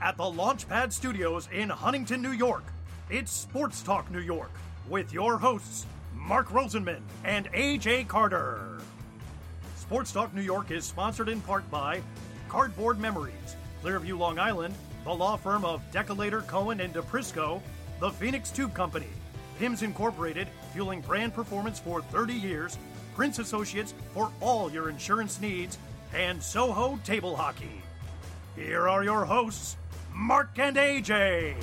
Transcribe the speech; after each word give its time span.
at 0.00 0.16
the 0.16 0.24
Launchpad 0.24 0.92
Studios 0.92 1.48
in 1.52 1.68
Huntington, 1.68 2.20
New 2.20 2.32
York. 2.32 2.64
It's 3.08 3.30
Sports 3.30 3.82
Talk 3.82 4.10
New 4.10 4.18
York 4.18 4.50
with 4.88 5.12
your 5.12 5.38
hosts, 5.38 5.86
Mark 6.12 6.48
Rosenman 6.48 7.02
and 7.22 7.46
AJ 7.52 8.08
Carter. 8.08 8.80
Sports 9.76 10.10
Talk 10.10 10.34
New 10.34 10.42
York 10.42 10.72
is 10.72 10.84
sponsored 10.84 11.28
in 11.28 11.40
part 11.40 11.70
by 11.70 12.02
Cardboard 12.48 12.98
Memories, 12.98 13.54
Clearview, 13.80 14.18
Long 14.18 14.40
Island, 14.40 14.74
the 15.04 15.14
law 15.14 15.36
firm 15.36 15.64
of 15.64 15.80
Decolator, 15.92 16.40
Cohen, 16.48 16.80
and 16.80 16.92
DePrisco, 16.92 17.62
the 18.00 18.10
Phoenix 18.10 18.50
Tube 18.50 18.74
Company, 18.74 19.06
PIMS 19.60 19.82
Incorporated, 19.82 20.48
fueling 20.72 21.00
brand 21.00 21.32
performance 21.32 21.78
for 21.78 22.02
30 22.02 22.34
years, 22.34 22.76
Prince 23.14 23.38
Associates 23.38 23.94
for 24.12 24.32
all 24.40 24.68
your 24.68 24.88
insurance 24.90 25.40
needs, 25.40 25.78
and 26.12 26.42
Soho 26.42 26.98
Table 27.04 27.36
Hockey. 27.36 27.85
Here 28.56 28.88
are 28.88 29.04
your 29.04 29.24
hosts, 29.26 29.76
Mark 30.14 30.58
and 30.58 30.78
AJ. 30.78 31.56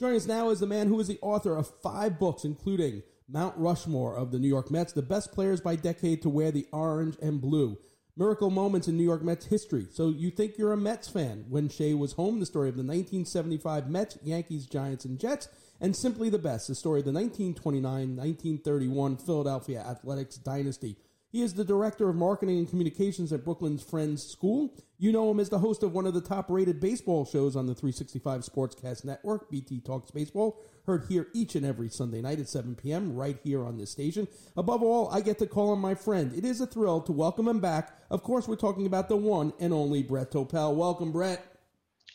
Joining 0.00 0.16
us 0.16 0.26
now 0.26 0.50
is 0.50 0.58
the 0.58 0.66
man 0.66 0.88
who 0.88 0.98
is 0.98 1.06
the 1.06 1.20
author 1.22 1.56
of 1.56 1.70
five 1.80 2.18
books, 2.18 2.44
including 2.44 3.04
Mount 3.28 3.56
Rushmore 3.56 4.16
of 4.16 4.32
the 4.32 4.40
New 4.40 4.48
York 4.48 4.68
Mets, 4.68 4.92
the 4.92 5.00
best 5.00 5.30
players 5.30 5.60
by 5.60 5.76
decade 5.76 6.22
to 6.22 6.28
wear 6.28 6.50
the 6.50 6.66
orange 6.72 7.16
and 7.22 7.40
blue, 7.40 7.78
Miracle 8.16 8.50
Moments 8.50 8.88
in 8.88 8.96
New 8.96 9.04
York 9.04 9.22
Mets 9.22 9.46
history. 9.46 9.86
So 9.92 10.08
you 10.08 10.32
think 10.32 10.58
you're 10.58 10.72
a 10.72 10.76
Mets 10.76 11.08
fan. 11.08 11.44
When 11.48 11.68
Shea 11.68 11.94
was 11.94 12.14
home, 12.14 12.40
the 12.40 12.46
story 12.46 12.68
of 12.68 12.74
the 12.74 12.82
1975 12.82 13.88
Mets, 13.88 14.18
Yankees, 14.24 14.66
Giants, 14.66 15.04
and 15.04 15.20
Jets, 15.20 15.48
and 15.80 15.96
Simply 15.96 16.30
the 16.30 16.38
Best, 16.38 16.66
the 16.66 16.74
story 16.74 16.98
of 16.98 17.06
the 17.06 17.12
1929-1931 17.12 19.24
Philadelphia 19.24 19.78
Athletics 19.80 20.36
dynasty. 20.36 20.96
He 21.32 21.42
is 21.42 21.54
the 21.54 21.64
director 21.64 22.08
of 22.08 22.16
marketing 22.16 22.58
and 22.58 22.68
communications 22.68 23.32
at 23.32 23.44
Brooklyn's 23.44 23.84
Friends 23.84 24.20
School. 24.20 24.74
You 24.98 25.12
know 25.12 25.30
him 25.30 25.38
as 25.38 25.48
the 25.48 25.60
host 25.60 25.84
of 25.84 25.92
one 25.92 26.04
of 26.04 26.12
the 26.12 26.20
top 26.20 26.50
rated 26.50 26.80
baseball 26.80 27.24
shows 27.24 27.54
on 27.54 27.66
the 27.66 27.74
365 27.74 28.40
Sportscast 28.40 29.04
Network, 29.04 29.48
BT 29.48 29.80
Talks 29.80 30.10
Baseball, 30.10 30.60
heard 30.86 31.04
here 31.08 31.28
each 31.32 31.54
and 31.54 31.64
every 31.64 31.88
Sunday 31.88 32.20
night 32.20 32.40
at 32.40 32.48
7 32.48 32.74
p.m. 32.74 33.14
right 33.14 33.38
here 33.44 33.64
on 33.64 33.78
this 33.78 33.92
station. 33.92 34.26
Above 34.56 34.82
all, 34.82 35.08
I 35.10 35.20
get 35.20 35.38
to 35.38 35.46
call 35.46 35.72
him 35.72 35.80
my 35.80 35.94
friend. 35.94 36.32
It 36.36 36.44
is 36.44 36.60
a 36.60 36.66
thrill 36.66 37.00
to 37.02 37.12
welcome 37.12 37.46
him 37.46 37.60
back. 37.60 37.96
Of 38.10 38.24
course, 38.24 38.48
we're 38.48 38.56
talking 38.56 38.86
about 38.86 39.08
the 39.08 39.16
one 39.16 39.52
and 39.60 39.72
only 39.72 40.02
Brett 40.02 40.32
Topel. 40.32 40.74
Welcome, 40.74 41.12
Brett. 41.12 41.46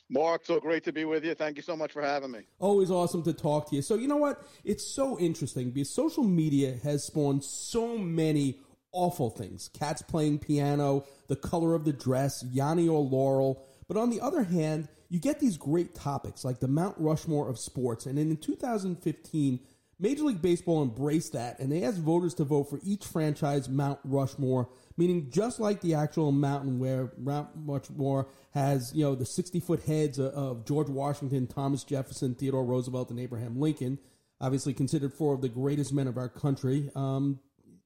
Mark, 0.10 0.46
so 0.46 0.60
great 0.60 0.84
to 0.84 0.92
be 0.92 1.06
with 1.06 1.24
you. 1.24 1.34
Thank 1.34 1.58
you 1.58 1.64
so 1.64 1.76
much 1.76 1.92
for 1.92 2.02
having 2.02 2.32
me. 2.32 2.42
Always 2.60 2.92
awesome 2.92 3.24
to 3.24 3.34
talk 3.34 3.70
to 3.70 3.78
you. 3.78 3.82
So, 3.82 3.96
you 3.96 4.08
know 4.08 4.18
what? 4.18 4.46
It's 4.64 4.86
so 4.86 5.18
interesting 5.20 5.72
because 5.72 5.90
social 5.90 6.24
media 6.24 6.76
has 6.84 7.06
spawned 7.06 7.44
so 7.44 7.98
many 7.98 8.60
awful 8.96 9.30
things. 9.30 9.70
Cats 9.78 10.02
playing 10.02 10.40
piano, 10.40 11.06
the 11.28 11.36
color 11.36 11.76
of 11.76 11.86
the 11.86 11.94
dress, 11.94 12.44
Yanny 12.44 12.90
or 12.90 13.00
Laurel. 13.00 13.64
But 13.88 13.98
on 13.98 14.10
the 14.10 14.22
other 14.22 14.44
hand, 14.44 14.88
you 15.10 15.20
get 15.20 15.40
these 15.40 15.58
great 15.58 15.94
topics 15.94 16.44
like 16.44 16.60
the 16.60 16.68
Mount 16.68 16.96
Rushmore 16.98 17.48
of 17.48 17.60
sports. 17.60 18.06
And 18.08 18.18
in 18.18 18.36
2015, 18.38 19.60
Major 20.00 20.24
League 20.24 20.42
Baseball 20.42 20.84
embraced 20.84 21.34
that 21.34 21.60
and 21.60 21.72
they 21.72 21.84
asked 21.84 22.00
voters 22.00 22.34
to 22.36 22.44
vote 22.44 22.66
for 22.66 22.80
each 22.84 23.06
franchise 23.06 23.70
Mount 23.70 24.00
Rushmore, 24.04 24.70
meaning 24.98 25.30
just 25.30 25.60
like 25.60 25.82
the 25.82 25.94
actual 25.94 26.32
mountain 26.32 26.80
where 26.80 27.14
Mount 27.18 27.50
Rushmore 27.56 28.28
has, 28.54 28.94
you 28.94 29.04
know, 29.04 29.16
the 29.16 29.26
60 29.26 29.60
foot 29.62 29.84
heads 29.84 30.20
of 30.20 30.66
George 30.66 30.90
Washington, 30.90 31.48
Thomas 31.48 31.84
Jefferson, 31.84 32.36
Theodore 32.36 32.66
Roosevelt, 32.66 33.10
and 33.10 33.20
Abraham 33.20 33.60
Lincoln, 33.60 34.00
obviously 34.42 34.74
considered 34.74 35.14
four 35.14 35.34
of 35.34 35.42
the 35.42 35.50
greatest 35.50 35.94
men 35.94 36.08
of 36.08 36.18
our 36.18 36.30
country. 36.30 36.90
Um, 36.96 37.40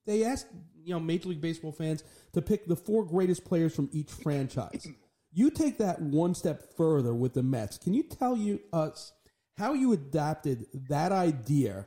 they 0.07 0.23
asked 0.23 0.47
you 0.89 0.95
know 0.95 0.99
Major 0.99 1.29
League 1.29 1.41
Baseball 1.41 1.71
fans 1.71 2.03
to 2.33 2.41
pick 2.41 2.65
the 2.65 2.75
four 2.75 3.05
greatest 3.05 3.45
players 3.45 3.75
from 3.75 3.89
each 3.93 4.11
franchise. 4.11 4.87
You 5.31 5.51
take 5.51 5.77
that 5.77 6.01
one 6.01 6.33
step 6.33 6.75
further 6.75 7.13
with 7.13 7.35
the 7.35 7.43
Mets. 7.43 7.77
Can 7.77 7.93
you 7.93 8.01
tell 8.01 8.35
you 8.35 8.59
us 8.73 9.13
how 9.57 9.73
you 9.73 9.93
adapted 9.93 10.65
that 10.89 11.11
idea 11.11 11.85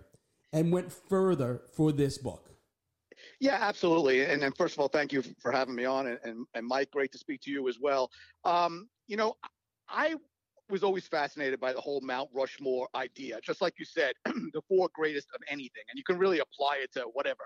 and 0.52 0.70
went 0.70 0.92
further 0.92 1.62
for 1.74 1.90
this 1.90 2.16
book? 2.16 2.50
Yeah, 3.40 3.58
absolutely. 3.60 4.24
And, 4.24 4.44
and 4.44 4.56
first 4.56 4.74
of 4.74 4.80
all, 4.80 4.88
thank 4.88 5.12
you 5.12 5.24
for 5.40 5.50
having 5.50 5.74
me 5.74 5.84
on, 5.84 6.06
and, 6.06 6.18
and, 6.22 6.46
and 6.54 6.66
Mike, 6.66 6.92
great 6.92 7.10
to 7.12 7.18
speak 7.18 7.40
to 7.42 7.50
you 7.50 7.68
as 7.68 7.78
well. 7.80 8.10
Um, 8.44 8.88
you 9.08 9.16
know, 9.16 9.34
I 9.88 10.14
was 10.70 10.84
always 10.84 11.08
fascinated 11.08 11.58
by 11.58 11.72
the 11.72 11.80
whole 11.80 12.00
Mount 12.02 12.30
Rushmore 12.32 12.88
idea. 12.94 13.40
Just 13.42 13.60
like 13.60 13.74
you 13.78 13.84
said, 13.84 14.12
the 14.24 14.62
four 14.68 14.88
greatest 14.94 15.26
of 15.34 15.40
anything, 15.48 15.82
and 15.90 15.98
you 15.98 16.04
can 16.04 16.18
really 16.18 16.38
apply 16.38 16.76
it 16.82 16.92
to 16.92 17.00
whatever 17.12 17.42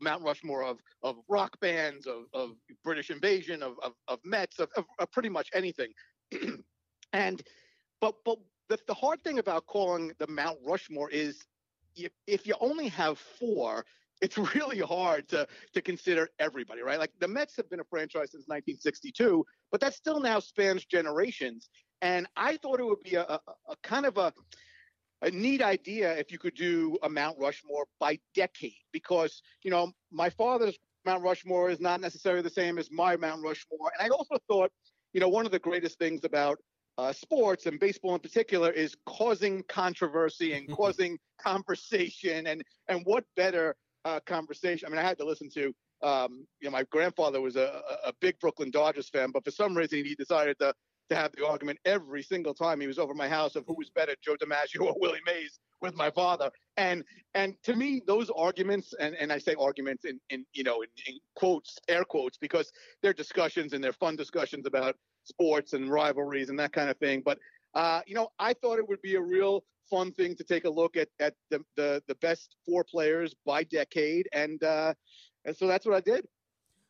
Mount 0.00 0.22
Rushmore 0.22 0.64
of 0.64 0.78
of 1.02 1.16
rock 1.28 1.58
bands, 1.60 2.06
of, 2.06 2.24
of 2.32 2.50
British 2.84 3.10
invasion, 3.10 3.62
of 3.62 3.74
of, 3.82 3.92
of 4.08 4.18
Mets, 4.24 4.58
of, 4.58 4.68
of, 4.76 4.84
of 4.98 5.10
pretty 5.12 5.28
much 5.28 5.48
anything. 5.54 5.92
and 7.12 7.42
but 8.00 8.14
but 8.24 8.38
the, 8.68 8.78
the 8.86 8.94
hard 8.94 9.22
thing 9.22 9.38
about 9.38 9.66
calling 9.66 10.12
the 10.18 10.26
Mount 10.26 10.58
Rushmore 10.64 11.10
is 11.10 11.44
if, 11.96 12.12
if 12.26 12.46
you 12.46 12.54
only 12.60 12.88
have 12.88 13.18
four, 13.18 13.84
it's 14.20 14.38
really 14.54 14.80
hard 14.80 15.28
to 15.28 15.46
to 15.74 15.80
consider 15.80 16.28
everybody, 16.38 16.82
right? 16.82 16.98
Like 16.98 17.12
the 17.20 17.28
Mets 17.28 17.56
have 17.56 17.70
been 17.70 17.80
a 17.80 17.84
franchise 17.84 18.32
since 18.32 18.44
1962, 18.46 19.44
but 19.70 19.80
that 19.80 19.94
still 19.94 20.20
now 20.20 20.38
spans 20.38 20.84
generations. 20.84 21.68
And 22.00 22.28
I 22.36 22.56
thought 22.58 22.78
it 22.78 22.84
would 22.84 23.02
be 23.02 23.16
a, 23.16 23.22
a, 23.22 23.40
a 23.68 23.76
kind 23.82 24.06
of 24.06 24.18
a 24.18 24.32
a 25.22 25.30
neat 25.30 25.62
idea 25.62 26.16
if 26.16 26.30
you 26.30 26.38
could 26.38 26.54
do 26.54 26.98
a 27.02 27.08
Mount 27.08 27.38
Rushmore 27.38 27.86
by 27.98 28.18
decade, 28.34 28.74
because 28.92 29.42
you 29.62 29.70
know 29.70 29.92
my 30.10 30.30
father's 30.30 30.78
Mount 31.04 31.22
Rushmore 31.22 31.70
is 31.70 31.80
not 31.80 32.00
necessarily 32.00 32.42
the 32.42 32.50
same 32.50 32.78
as 32.78 32.90
my 32.90 33.16
Mount 33.16 33.42
Rushmore, 33.42 33.90
and 33.98 34.06
I 34.06 34.14
also 34.14 34.36
thought, 34.48 34.70
you 35.12 35.20
know, 35.20 35.28
one 35.28 35.46
of 35.46 35.52
the 35.52 35.58
greatest 35.58 35.98
things 35.98 36.24
about 36.24 36.58
uh, 36.98 37.12
sports 37.12 37.66
and 37.66 37.78
baseball 37.78 38.14
in 38.14 38.20
particular 38.20 38.70
is 38.70 38.96
causing 39.06 39.62
controversy 39.68 40.52
and 40.54 40.68
causing 40.76 41.18
conversation, 41.40 42.46
and 42.46 42.62
and 42.88 43.02
what 43.04 43.24
better 43.36 43.74
uh, 44.04 44.20
conversation? 44.26 44.86
I 44.86 44.90
mean, 44.90 44.98
I 44.98 45.02
had 45.02 45.18
to 45.18 45.24
listen 45.24 45.48
to. 45.50 45.72
Um, 46.00 46.46
you 46.60 46.68
know, 46.68 46.70
my 46.70 46.84
grandfather 46.92 47.40
was 47.40 47.56
a, 47.56 47.82
a 48.04 48.12
big 48.20 48.38
Brooklyn 48.38 48.70
Dodgers 48.70 49.08
fan, 49.08 49.32
but 49.32 49.44
for 49.44 49.50
some 49.50 49.76
reason 49.76 50.04
he 50.04 50.14
decided 50.14 50.56
to 50.60 50.72
to 51.08 51.16
have 51.16 51.32
the 51.32 51.46
argument 51.46 51.78
every 51.84 52.22
single 52.22 52.54
time 52.54 52.80
he 52.80 52.86
was 52.86 52.98
over 52.98 53.14
my 53.14 53.28
house 53.28 53.56
of 53.56 53.64
who 53.66 53.74
was 53.76 53.90
better, 53.90 54.14
Joe 54.22 54.36
DiMaggio 54.36 54.82
or 54.86 54.94
Willie 54.98 55.20
Mays 55.26 55.58
with 55.80 55.96
my 55.96 56.10
father. 56.10 56.50
And 56.76 57.04
and 57.34 57.54
to 57.64 57.74
me, 57.74 58.02
those 58.06 58.30
arguments, 58.30 58.94
and, 58.98 59.14
and 59.14 59.32
I 59.32 59.38
say 59.38 59.54
arguments 59.58 60.04
in, 60.04 60.20
in 60.30 60.44
you 60.52 60.64
know 60.64 60.82
in, 60.82 60.88
in 61.06 61.18
quotes, 61.34 61.78
air 61.88 62.04
quotes, 62.04 62.38
because 62.38 62.70
they're 63.02 63.12
discussions 63.12 63.72
and 63.72 63.82
they're 63.82 63.92
fun 63.92 64.16
discussions 64.16 64.66
about 64.66 64.96
sports 65.24 65.72
and 65.72 65.90
rivalries 65.90 66.48
and 66.48 66.58
that 66.58 66.72
kind 66.72 66.90
of 66.90 66.96
thing. 66.98 67.22
But 67.24 67.38
uh, 67.74 68.00
you 68.06 68.14
know, 68.14 68.28
I 68.38 68.54
thought 68.54 68.78
it 68.78 68.88
would 68.88 69.02
be 69.02 69.16
a 69.16 69.20
real 69.20 69.64
fun 69.90 70.12
thing 70.12 70.36
to 70.36 70.44
take 70.44 70.64
a 70.64 70.70
look 70.70 70.96
at 70.96 71.08
at 71.20 71.34
the 71.50 71.60
the, 71.76 72.02
the 72.08 72.14
best 72.16 72.56
four 72.66 72.84
players 72.84 73.34
by 73.46 73.64
decade, 73.64 74.28
and 74.32 74.62
uh, 74.62 74.94
and 75.44 75.56
so 75.56 75.66
that's 75.66 75.86
what 75.86 75.94
I 75.94 76.00
did. 76.00 76.26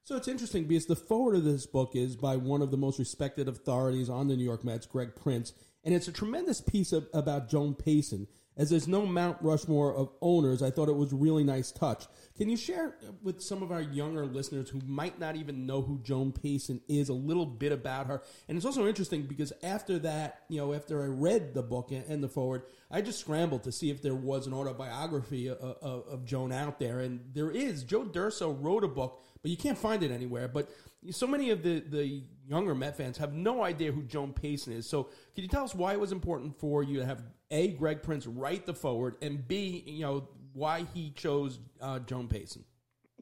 So 0.08 0.16
it's 0.16 0.26
interesting 0.26 0.64
because 0.64 0.86
the 0.86 0.96
forward 0.96 1.34
of 1.34 1.44
this 1.44 1.66
book 1.66 1.94
is 1.94 2.16
by 2.16 2.34
one 2.36 2.62
of 2.62 2.70
the 2.70 2.78
most 2.78 2.98
respected 2.98 3.46
authorities 3.46 4.08
on 4.08 4.26
the 4.26 4.36
New 4.36 4.42
York 4.42 4.64
Mets, 4.64 4.86
Greg 4.86 5.14
Prince, 5.14 5.52
and 5.84 5.94
it's 5.94 6.08
a 6.08 6.12
tremendous 6.12 6.62
piece 6.62 6.94
of, 6.94 7.08
about 7.12 7.50
Joan 7.50 7.74
Payson. 7.74 8.26
As 8.58 8.70
there's 8.70 8.88
no 8.88 9.06
Mount 9.06 9.38
Rushmore 9.40 9.94
of 9.94 10.10
owners, 10.20 10.62
I 10.62 10.70
thought 10.70 10.88
it 10.88 10.96
was 10.96 11.12
a 11.12 11.16
really 11.16 11.44
nice 11.44 11.70
touch. 11.70 12.06
Can 12.36 12.50
you 12.50 12.56
share 12.56 12.96
with 13.22 13.40
some 13.40 13.62
of 13.62 13.70
our 13.70 13.80
younger 13.80 14.26
listeners 14.26 14.68
who 14.68 14.80
might 14.84 15.18
not 15.18 15.36
even 15.36 15.64
know 15.64 15.80
who 15.80 16.00
Joan 16.02 16.32
Payson 16.32 16.80
is 16.88 17.08
a 17.08 17.14
little 17.14 17.46
bit 17.46 17.70
about 17.70 18.08
her? 18.08 18.22
And 18.48 18.56
it's 18.56 18.66
also 18.66 18.86
interesting 18.88 19.22
because 19.22 19.52
after 19.62 19.98
that, 20.00 20.42
you 20.48 20.58
know, 20.58 20.74
after 20.74 21.02
I 21.02 21.06
read 21.06 21.54
the 21.54 21.62
book 21.62 21.92
and 21.92 22.22
the 22.22 22.28
forward, 22.28 22.62
I 22.90 23.00
just 23.00 23.20
scrambled 23.20 23.62
to 23.62 23.72
see 23.72 23.90
if 23.90 24.02
there 24.02 24.14
was 24.14 24.46
an 24.46 24.54
autobiography 24.54 25.48
of, 25.48 25.58
of, 25.58 26.08
of 26.08 26.24
Joan 26.24 26.52
out 26.52 26.80
there, 26.80 27.00
and 27.00 27.20
there 27.32 27.50
is. 27.50 27.84
Joe 27.84 28.04
Durso 28.04 28.60
wrote 28.60 28.82
a 28.82 28.88
book 28.88 29.22
but 29.42 29.50
you 29.50 29.56
can't 29.56 29.78
find 29.78 30.02
it 30.02 30.10
anywhere. 30.10 30.48
But 30.48 30.70
so 31.10 31.26
many 31.26 31.50
of 31.50 31.62
the, 31.62 31.80
the 31.80 32.22
younger 32.46 32.74
Met 32.74 32.96
fans 32.96 33.18
have 33.18 33.32
no 33.32 33.62
idea 33.62 33.92
who 33.92 34.02
Joan 34.02 34.32
Payson 34.32 34.72
is. 34.72 34.88
So 34.88 35.04
can 35.34 35.42
you 35.42 35.48
tell 35.48 35.64
us 35.64 35.74
why 35.74 35.92
it 35.92 36.00
was 36.00 36.12
important 36.12 36.58
for 36.58 36.82
you 36.82 36.98
to 36.98 37.06
have 37.06 37.22
A, 37.50 37.68
Greg 37.68 38.02
Prince 38.02 38.26
write 38.26 38.66
the 38.66 38.74
forward, 38.74 39.16
and 39.22 39.46
B, 39.46 39.82
you 39.86 40.02
know, 40.02 40.28
why 40.52 40.86
he 40.94 41.10
chose 41.10 41.60
uh, 41.80 41.98
Joan 42.00 42.28
Payson? 42.28 42.64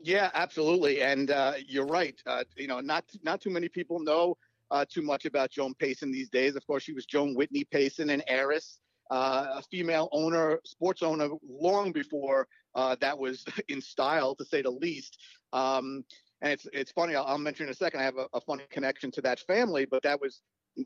Yeah, 0.02 0.31
absolutely. 0.34 1.02
And 1.02 1.31
uh, 1.31 1.55
you're 1.67 1.87
right. 1.87 2.20
Uh, 2.26 2.44
you 2.56 2.67
know, 2.67 2.81
not 2.81 3.05
not 3.23 3.40
too 3.40 3.50
many 3.50 3.69
people 3.69 3.99
know 3.99 4.37
uh, 4.70 4.84
too 4.88 5.02
much 5.02 5.25
about 5.25 5.50
Joan 5.50 5.75
Payson 5.75 6.11
these 6.11 6.28
days. 6.28 6.56
Of 6.56 6.67
course, 6.67 6.82
she 6.82 6.93
was 6.93 7.06
Joan 7.06 7.34
Whitney 7.34 7.64
Payson, 7.64 8.11
an 8.11 8.23
heiress, 8.26 8.78
uh, 9.11 9.46
a 9.55 9.62
female 9.62 10.08
owner, 10.12 10.61
sports 10.64 11.02
owner, 11.02 11.28
long 11.49 11.93
before 11.93 12.46
uh, 12.75 12.96
that 13.00 13.19
was 13.19 13.44
in 13.69 13.81
style, 13.81 14.34
to 14.37 14.44
say 14.44 14.62
the 14.62 14.70
least. 14.70 15.19
Um, 15.52 16.05
and 16.43 16.52
it's 16.52 16.67
it's 16.73 16.93
funny. 16.93 17.14
I'll, 17.14 17.25
I'll, 17.25 17.38
mention 17.38 17.67
in 17.67 17.73
a 17.73 17.75
second. 17.75 18.00
I 18.00 18.05
have 18.05 18.19
a, 18.19 18.26
a, 18.34 18.40
funny 18.40 18.64
connection 18.70 19.11
to 19.12 19.23
that 19.23 19.40
family, 19.40 19.87
but 19.87 20.02
that 20.02 20.20
was 20.20 20.43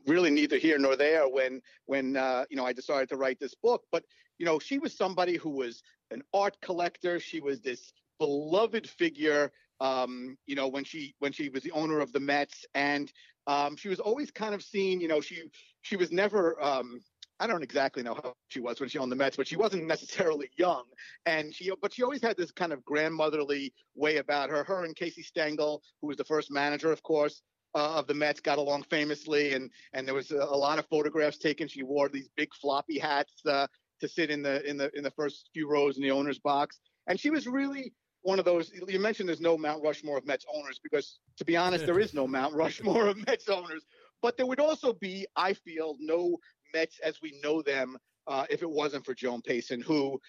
really 0.07 0.31
neither 0.31 0.57
here 0.57 0.79
nor 0.79 0.95
there 0.95 1.27
when 1.27 1.61
when 1.85 2.17
uh, 2.17 2.45
you 2.49 2.57
know 2.57 2.65
I 2.65 2.73
decided 2.73 3.09
to 3.09 3.17
write 3.17 3.39
this 3.39 3.55
book. 3.55 3.83
But 3.91 4.03
you 4.37 4.45
know, 4.45 4.59
she 4.59 4.79
was 4.79 4.95
somebody 4.95 5.37
who 5.37 5.49
was 5.49 5.83
an 6.11 6.21
art 6.33 6.57
collector. 6.61 7.19
She 7.19 7.39
was 7.39 7.61
this 7.61 7.93
beloved 8.19 8.89
figure. 8.89 9.51
Um, 9.79 10.37
you 10.45 10.55
know, 10.55 10.67
when 10.67 10.83
she 10.83 11.15
when 11.19 11.31
she 11.31 11.49
was 11.49 11.63
the 11.63 11.71
owner 11.71 11.99
of 11.99 12.11
the 12.11 12.19
Mets, 12.19 12.65
and 12.75 13.11
Um, 13.47 13.75
she 13.75 13.89
was 13.89 13.99
always 13.99 14.29
kind 14.31 14.53
of 14.53 14.61
seen, 14.61 15.01
you 15.01 15.07
know, 15.07 15.21
she 15.21 15.49
she 15.81 15.97
was 15.97 16.11
never. 16.11 16.61
Um, 16.61 17.01
I 17.39 17.47
don't 17.47 17.63
exactly 17.63 18.03
know 18.03 18.13
how 18.13 18.35
she 18.49 18.59
was 18.59 18.79
when 18.79 18.87
she 18.89 18.99
owned 18.99 19.11
the 19.11 19.15
Mets, 19.15 19.35
but 19.35 19.47
she 19.47 19.57
wasn't 19.57 19.87
necessarily 19.87 20.49
young, 20.57 20.83
and 21.25 21.53
she 21.55 21.71
but 21.81 21.91
she 21.93 22.03
always 22.03 22.21
had 22.21 22.37
this 22.37 22.51
kind 22.51 22.71
of 22.71 22.85
grandmotherly 22.85 23.73
way 23.95 24.17
about 24.17 24.51
her. 24.51 24.63
Her 24.63 24.85
and 24.85 24.95
Casey 24.95 25.23
Stengel, 25.23 25.81
who 25.99 26.07
was 26.07 26.17
the 26.17 26.23
first 26.33 26.51
manager, 26.51 26.91
of 26.91 27.01
course, 27.01 27.41
uh, 27.73 27.95
of 27.95 28.07
the 28.07 28.13
Mets 28.13 28.39
got 28.39 28.57
along 28.57 28.83
famously, 28.83 29.53
and 29.53 29.69
and 29.93 30.07
there 30.07 30.15
was 30.15 30.31
a, 30.31 30.37
a, 30.37 30.57
lot 30.57 30.79
of 30.79 30.85
photographs 30.87 31.37
taken. 31.37 31.67
She 31.67 31.83
wore 31.83 32.09
these 32.09 32.29
big 32.35 32.53
floppy 32.53 32.99
hats 32.99 33.33
uh, 33.45 33.67
to 33.99 34.07
sit 34.07 34.29
in 34.29 34.41
the 34.41 34.67
in 34.69 34.77
the 34.77 34.91
in 34.97 35.03
the 35.03 35.11
first 35.11 35.49
few 35.53 35.69
rows 35.69 35.97
in 35.97 36.03
the 36.03 36.11
owner's 36.11 36.39
box, 36.39 36.79
and 37.07 37.19
she 37.19 37.29
was 37.29 37.47
really 37.47 37.93
one 38.23 38.39
of 38.39 38.45
those. 38.45 38.71
You 38.87 38.99
mentioned 38.99 39.29
there's 39.29 39.41
no 39.41 39.57
Mount 39.57 39.83
Rushmore 39.83 40.17
of 40.17 40.25
Mets 40.25 40.45
owners 40.53 40.79
because, 40.83 41.19
to 41.37 41.45
be 41.45 41.57
honest, 41.57 41.85
there 41.85 41.99
is 41.99 42.13
no 42.13 42.27
Mount 42.37 42.53
Rushmore 42.53 43.07
of 43.07 43.25
Mets 43.25 43.49
owners. 43.49 43.85
But 44.21 44.37
there 44.37 44.45
would 44.45 44.59
also 44.59 44.93
be, 44.93 45.25
I 45.35 45.53
feel, 45.53 45.95
no 45.99 46.37
Mets 46.73 46.99
as 47.03 47.19
we 47.21 47.39
know 47.43 47.61
them 47.61 47.97
uh, 48.27 48.45
if 48.49 48.61
it 48.61 48.69
wasn't 48.69 49.05
for 49.05 49.15
Joan 49.15 49.41
Payson, 49.41 49.81
who, 49.81 50.19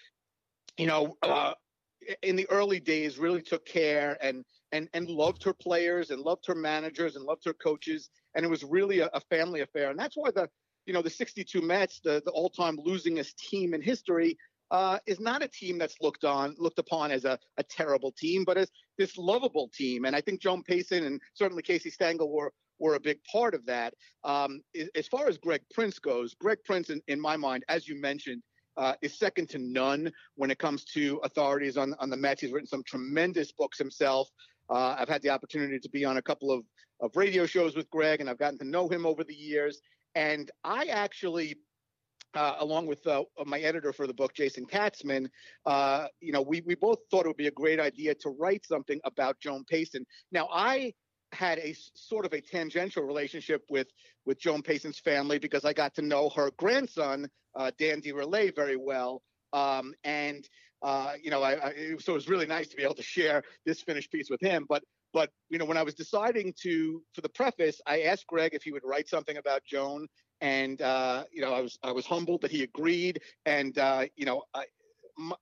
you 0.77 0.87
know, 0.87 1.15
uh, 1.21 1.53
in 2.21 2.35
the 2.35 2.49
early 2.49 2.79
days 2.79 3.17
really 3.17 3.41
took 3.41 3.65
care 3.65 4.17
and 4.21 4.43
and 4.73 4.89
and 4.93 5.07
loved 5.07 5.43
her 5.43 5.53
players 5.53 6.09
and 6.09 6.21
loved 6.21 6.45
her 6.47 6.55
managers 6.55 7.15
and 7.15 7.23
loved 7.23 7.45
her 7.45 7.53
coaches, 7.53 8.09
and 8.35 8.43
it 8.45 8.49
was 8.49 8.63
really 8.63 8.99
a, 8.99 9.09
a 9.13 9.21
family 9.21 9.61
affair. 9.61 9.89
And 9.89 9.97
that's 9.97 10.17
why 10.17 10.31
the 10.31 10.49
you 10.85 10.93
know 10.93 11.01
the 11.01 11.09
62 11.09 11.61
Mets, 11.61 12.01
the 12.03 12.21
the 12.25 12.31
all-time 12.31 12.77
losingest 12.77 13.37
team 13.37 13.73
in 13.73 13.81
history, 13.81 14.37
uh, 14.71 14.97
is 15.05 15.19
not 15.19 15.43
a 15.43 15.47
team 15.47 15.77
that's 15.77 16.01
looked 16.01 16.25
on 16.25 16.55
looked 16.57 16.79
upon 16.79 17.11
as 17.11 17.23
a, 17.23 17.39
a 17.57 17.63
terrible 17.63 18.11
team, 18.11 18.43
but 18.43 18.57
as 18.57 18.69
this 18.97 19.17
lovable 19.17 19.69
team. 19.73 20.05
And 20.05 20.15
I 20.15 20.21
think 20.21 20.41
Joan 20.41 20.63
Payson 20.63 21.05
and 21.05 21.21
certainly 21.35 21.63
Casey 21.63 21.91
Stengel 21.91 22.31
were 22.31 22.51
were 22.79 22.95
a 22.95 22.99
big 22.99 23.19
part 23.31 23.53
of 23.53 23.65
that. 23.67 23.93
Um, 24.23 24.61
as 24.95 25.07
far 25.07 25.27
as 25.27 25.37
Greg 25.37 25.61
Prince 25.73 25.99
goes, 25.99 26.33
Greg 26.33 26.57
Prince, 26.65 26.89
in, 26.89 27.01
in 27.07 27.21
my 27.21 27.37
mind, 27.37 27.63
as 27.69 27.87
you 27.87 28.01
mentioned, 28.01 28.41
uh, 28.75 28.95
is 29.01 29.17
second 29.17 29.49
to 29.49 29.59
none 29.59 30.11
when 30.35 30.49
it 30.49 30.57
comes 30.57 30.83
to 30.85 31.19
authorities 31.23 31.77
on 31.77 31.93
on 31.99 32.09
the 32.09 32.17
Mets. 32.17 32.41
He's 32.41 32.51
written 32.51 32.67
some 32.67 32.83
tremendous 32.83 33.51
books 33.51 33.77
himself. 33.77 34.27
Uh, 34.69 34.95
I've 34.97 35.09
had 35.09 35.21
the 35.21 35.29
opportunity 35.29 35.79
to 35.79 35.89
be 35.89 36.05
on 36.05 36.17
a 36.17 36.21
couple 36.21 36.51
of, 36.51 36.63
of 36.99 37.15
radio 37.15 37.45
shows 37.45 37.75
with 37.75 37.89
Greg, 37.89 38.21
and 38.21 38.29
I've 38.29 38.37
gotten 38.37 38.59
to 38.59 38.65
know 38.65 38.87
him 38.87 39.05
over 39.05 39.23
the 39.23 39.33
years. 39.33 39.81
And 40.15 40.49
I 40.63 40.85
actually, 40.85 41.57
uh, 42.35 42.55
along 42.59 42.87
with 42.87 43.05
uh, 43.07 43.23
my 43.45 43.59
editor 43.59 43.93
for 43.93 44.07
the 44.07 44.13
book, 44.13 44.33
Jason 44.33 44.65
Katzman, 44.65 45.27
uh, 45.65 46.07
you 46.19 46.31
know, 46.31 46.41
we, 46.41 46.61
we 46.61 46.75
both 46.75 46.99
thought 47.09 47.25
it 47.25 47.29
would 47.29 47.37
be 47.37 47.47
a 47.47 47.51
great 47.51 47.79
idea 47.79 48.13
to 48.15 48.29
write 48.29 48.65
something 48.65 48.99
about 49.05 49.39
Joan 49.39 49.63
Payson. 49.65 50.05
Now, 50.31 50.47
I 50.51 50.93
had 51.33 51.57
a 51.59 51.75
sort 51.95 52.25
of 52.25 52.33
a 52.33 52.41
tangential 52.41 53.03
relationship 53.03 53.63
with 53.69 53.87
with 54.25 54.39
Joan 54.39 54.61
Payson's 54.61 54.99
family 54.99 55.39
because 55.39 55.65
I 55.65 55.73
got 55.73 55.93
to 55.95 56.01
know 56.01 56.29
her 56.29 56.51
grandson, 56.57 57.27
uh, 57.55 57.71
Dan 57.77 58.01
very 58.01 58.77
well. 58.77 59.21
Um, 59.51 59.93
and 60.03 60.47
uh, 60.83 61.13
you 61.21 61.31
know, 61.31 61.41
I, 61.41 61.67
I, 61.67 61.73
so 61.99 62.11
it 62.11 62.15
was 62.15 62.27
really 62.27 62.45
nice 62.45 62.67
to 62.67 62.75
be 62.75 62.83
able 62.83 62.95
to 62.95 63.03
share 63.03 63.43
this 63.65 63.81
finished 63.81 64.11
piece 64.11 64.29
with 64.29 64.41
him. 64.41 64.65
But 64.67 64.83
but 65.13 65.29
you 65.49 65.57
know, 65.57 65.65
when 65.65 65.77
I 65.77 65.83
was 65.83 65.93
deciding 65.93 66.53
to 66.63 67.01
for 67.13 67.21
the 67.21 67.29
preface, 67.29 67.79
I 67.87 68.01
asked 68.03 68.27
Greg 68.27 68.53
if 68.53 68.63
he 68.63 68.71
would 68.71 68.83
write 68.83 69.07
something 69.07 69.37
about 69.37 69.63
Joan, 69.63 70.07
and 70.41 70.81
uh, 70.81 71.23
you 71.31 71.41
know, 71.41 71.53
I 71.53 71.61
was 71.61 71.79
I 71.83 71.91
was 71.91 72.05
humbled 72.05 72.41
that 72.41 72.51
he 72.51 72.63
agreed, 72.63 73.21
and 73.45 73.77
uh, 73.77 74.05
you 74.15 74.25
know, 74.25 74.43
I. 74.53 74.65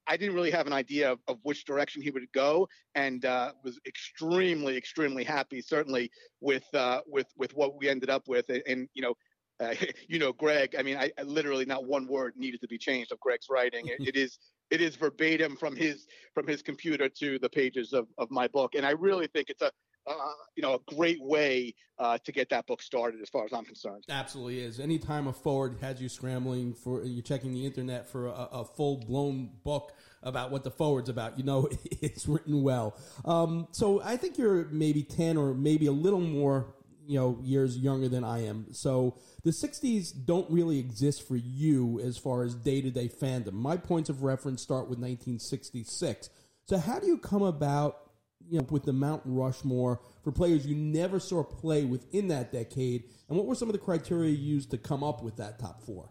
I 0.05 0.17
didn't 0.17 0.35
really 0.35 0.51
have 0.51 0.67
an 0.67 0.73
idea 0.73 1.13
of, 1.13 1.19
of 1.29 1.37
which 1.43 1.63
direction 1.63 2.01
he 2.01 2.11
would 2.11 2.29
go, 2.33 2.67
and 2.93 3.23
uh, 3.23 3.53
was 3.63 3.79
extremely, 3.87 4.75
extremely 4.75 5.23
happy, 5.23 5.61
certainly 5.61 6.11
with 6.41 6.65
uh, 6.73 6.99
with 7.07 7.27
with 7.37 7.55
what 7.55 7.79
we 7.79 7.87
ended 7.87 8.09
up 8.09 8.27
with. 8.27 8.49
And, 8.49 8.61
and 8.67 8.89
you 8.93 9.01
know, 9.01 9.13
you 10.07 10.19
know, 10.19 10.33
Greg. 10.33 10.75
I 10.77 10.83
mean, 10.83 10.97
I, 10.97 11.11
I, 11.17 11.23
literally 11.23 11.65
not 11.65 11.85
one 11.85 12.07
word 12.07 12.33
needed 12.35 12.61
to 12.61 12.67
be 12.67 12.77
changed 12.77 13.11
of 13.11 13.19
Greg's 13.19 13.47
writing. 13.49 13.87
it, 13.87 14.07
it 14.07 14.15
is 14.15 14.39
it 14.71 14.81
is 14.81 14.95
verbatim 14.95 15.55
from 15.55 15.75
his 15.75 16.07
from 16.33 16.47
his 16.47 16.61
computer 16.61 17.09
to 17.09 17.37
the 17.39 17.49
pages 17.49 17.93
of, 17.93 18.07
of 18.17 18.31
my 18.31 18.47
book, 18.47 18.75
and 18.75 18.85
I 18.85 18.91
really 18.91 19.27
think 19.27 19.49
it's 19.49 19.61
a 19.61 19.71
uh, 20.07 20.13
you 20.55 20.63
know 20.63 20.75
a 20.75 20.95
great 20.95 21.21
way 21.21 21.75
uh, 21.99 22.17
to 22.23 22.31
get 22.31 22.49
that 22.49 22.65
book 22.65 22.81
started, 22.81 23.21
as 23.21 23.29
far 23.29 23.45
as 23.45 23.53
I'm 23.53 23.65
concerned. 23.65 24.03
Absolutely 24.09 24.61
is. 24.61 24.79
Anytime 24.79 25.27
a 25.27 25.33
forward 25.33 25.77
has 25.81 26.01
you 26.01 26.09
scrambling 26.09 26.73
for 26.73 27.03
you 27.03 27.21
checking 27.21 27.53
the 27.53 27.65
internet 27.65 28.09
for 28.09 28.27
a, 28.27 28.47
a 28.51 28.65
full 28.65 28.97
blown 28.97 29.51
book 29.63 29.93
about 30.23 30.51
what 30.51 30.63
the 30.63 30.71
forward's 30.71 31.09
about, 31.09 31.37
you 31.37 31.43
know 31.43 31.69
it's 32.01 32.27
written 32.27 32.63
well. 32.63 32.97
Um, 33.25 33.67
so 33.71 34.01
I 34.01 34.17
think 34.17 34.37
you're 34.37 34.65
maybe 34.69 35.03
ten 35.03 35.37
or 35.37 35.53
maybe 35.53 35.85
a 35.85 35.91
little 35.91 36.21
more 36.21 36.73
you 37.11 37.19
know 37.19 37.37
years 37.43 37.77
younger 37.77 38.07
than 38.07 38.23
I 38.23 38.45
am. 38.45 38.67
So 38.71 39.17
the 39.43 39.51
'60s 39.51 40.13
don't 40.25 40.49
really 40.49 40.79
exist 40.79 41.27
for 41.27 41.35
you 41.35 41.99
as 41.99 42.17
far 42.17 42.43
as 42.43 42.55
day 42.55 42.81
to 42.81 42.89
day 42.89 43.09
fandom. 43.09 43.53
My 43.53 43.75
points 43.75 44.09
of 44.09 44.23
reference 44.23 44.61
start 44.61 44.83
with 44.83 44.97
1966. 44.97 46.29
So 46.63 46.77
how 46.77 46.99
do 46.99 47.07
you 47.07 47.17
come 47.17 47.41
about 47.41 48.11
you 48.49 48.59
know 48.59 48.67
with 48.69 48.83
the 48.83 48.93
Mount 48.93 49.23
Rushmore 49.25 49.99
for 50.23 50.31
players 50.31 50.65
you 50.65 50.75
never 50.75 51.19
saw 51.19 51.43
play 51.43 51.83
within 51.83 52.29
that 52.29 52.53
decade, 52.53 53.03
and 53.27 53.37
what 53.37 53.45
were 53.45 53.55
some 53.55 53.67
of 53.67 53.73
the 53.73 53.79
criteria 53.79 54.31
you 54.31 54.55
used 54.55 54.71
to 54.71 54.77
come 54.77 55.03
up 55.03 55.21
with 55.21 55.35
that 55.35 55.59
top 55.59 55.83
four? 55.83 56.09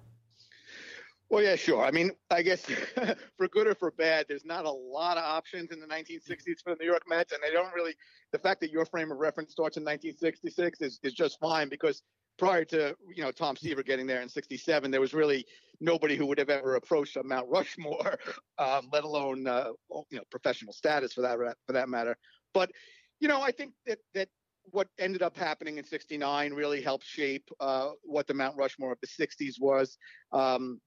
Well, 1.31 1.44
yeah, 1.44 1.55
sure. 1.55 1.85
I 1.85 1.93
mean, 1.93 2.11
I 2.29 2.43
guess 2.43 2.65
for 3.37 3.47
good 3.49 3.69
or 3.69 3.77
for 3.77 3.93
bad, 3.93 4.27
there's 4.29 4.44
not 4.44 4.65
a 4.65 4.71
lot 4.71 5.17
of 5.17 5.23
options 5.23 5.71
in 5.71 5.79
the 5.79 5.87
1960s 5.87 6.61
for 6.62 6.75
the 6.75 6.79
New 6.81 6.87
York 6.87 7.05
Mets, 7.09 7.32
and 7.32 7.41
they 7.43 7.53
don't 7.53 7.73
really. 7.73 7.94
The 8.32 8.38
fact 8.38 8.61
that 8.61 8.71
your 8.71 8.85
frame 8.85 9.12
of 9.12 9.19
reference 9.19 9.53
starts 9.53 9.77
in 9.77 9.85
1966 9.85 10.81
is, 10.81 11.00
is 11.03 11.15
just 11.15 11.38
fine 11.41 11.69
because 11.69 12.03
prior 12.37 12.65
to 12.65 12.97
you 13.15 13.23
know 13.23 13.31
Tom 13.31 13.56
Seaver 13.56 13.85
getting 13.85 14.09
there 14.09 14.23
in 14.23 14.29
'67, 14.29 14.91
there 14.91 15.00
was 15.00 15.15
really 15.15 15.47
nobody 15.81 16.17
who 16.17 16.27
would 16.27 16.38
have 16.38 16.50
ever 16.50 16.75
approached 16.75 17.17
a 17.17 17.23
Mount 17.23 17.49
Rushmore, 17.49 18.19
um, 18.59 18.88
let 18.93 19.05
alone 19.05 19.47
uh, 19.47 19.71
you 20.11 20.19
know 20.19 20.25
professional 20.33 20.73
status 20.73 21.12
for 21.12 21.21
that 21.21 21.38
for 21.65 21.73
that 21.73 21.88
matter. 21.88 22.17
But 22.53 22.73
you 23.21 23.29
know, 23.29 23.41
I 23.41 23.53
think 23.53 23.73
that 23.87 23.99
that 24.15 24.29
what 24.73 24.88
ended 24.99 25.23
up 25.23 25.37
happening 25.37 25.79
in 25.79 25.85
'69 25.85 26.55
really 26.55 26.83
helped 26.83 27.06
shape 27.06 27.49
uh, 27.61 27.91
what 28.03 28.26
the 28.26 28.35
Mount 28.35 28.56
Rushmore 28.56 28.91
of 28.91 28.99
the 29.00 29.06
'60s 29.06 29.61
was. 29.61 29.97
Um, 30.33 30.81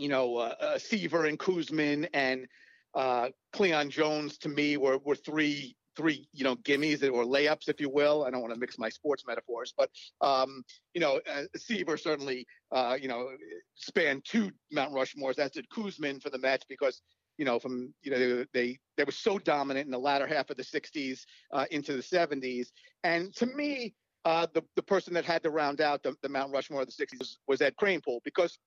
you 0.00 0.08
know, 0.08 0.36
uh, 0.38 0.54
uh, 0.60 0.78
Seaver 0.78 1.26
and 1.26 1.38
Koosman 1.38 2.08
and 2.14 2.46
uh, 2.94 3.28
Cleon 3.52 3.90
Jones 3.90 4.38
to 4.38 4.48
me 4.48 4.76
were 4.76 4.98
were 4.98 5.14
three 5.14 5.76
three 5.96 6.26
you 6.32 6.44
know 6.44 6.56
gimmies 6.56 7.02
or 7.02 7.24
layups, 7.24 7.68
if 7.68 7.80
you 7.80 7.90
will. 7.90 8.24
I 8.24 8.30
don't 8.30 8.40
want 8.40 8.54
to 8.54 8.58
mix 8.58 8.78
my 8.78 8.88
sports 8.88 9.24
metaphors, 9.26 9.74
but 9.76 9.90
um, 10.20 10.64
you 10.94 11.00
know, 11.00 11.20
uh, 11.30 11.42
Seaver 11.56 11.96
certainly 11.96 12.46
uh, 12.72 12.96
you 13.00 13.08
know 13.08 13.28
spanned 13.74 14.24
two 14.24 14.50
Mount 14.72 14.92
Rushmores, 14.94 15.38
as 15.38 15.50
did 15.50 15.68
Koosman 15.68 16.22
for 16.22 16.30
the 16.30 16.38
match 16.38 16.64
because 16.68 17.02
you 17.36 17.44
know 17.44 17.58
from 17.58 17.92
you 18.02 18.10
know 18.10 18.44
they 18.54 18.78
they 18.96 19.04
were 19.04 19.12
so 19.12 19.38
dominant 19.38 19.84
in 19.84 19.92
the 19.92 19.98
latter 19.98 20.26
half 20.26 20.50
of 20.50 20.56
the 20.56 20.64
60s 20.64 21.20
uh, 21.52 21.66
into 21.70 21.92
the 21.92 22.02
70s, 22.02 22.68
and 23.04 23.34
to 23.36 23.46
me. 23.46 23.94
Uh, 24.26 24.46
the 24.52 24.62
the 24.76 24.82
person 24.82 25.14
that 25.14 25.24
had 25.24 25.42
to 25.42 25.48
round 25.48 25.80
out 25.80 26.02
the, 26.02 26.14
the 26.20 26.28
Mount 26.28 26.52
Rushmore 26.52 26.82
of 26.82 26.86
the 26.86 26.92
60s 26.92 27.18
was, 27.18 27.38
was 27.48 27.62
Ed 27.62 27.74
Kranepool 27.80 28.18
because 28.22 28.58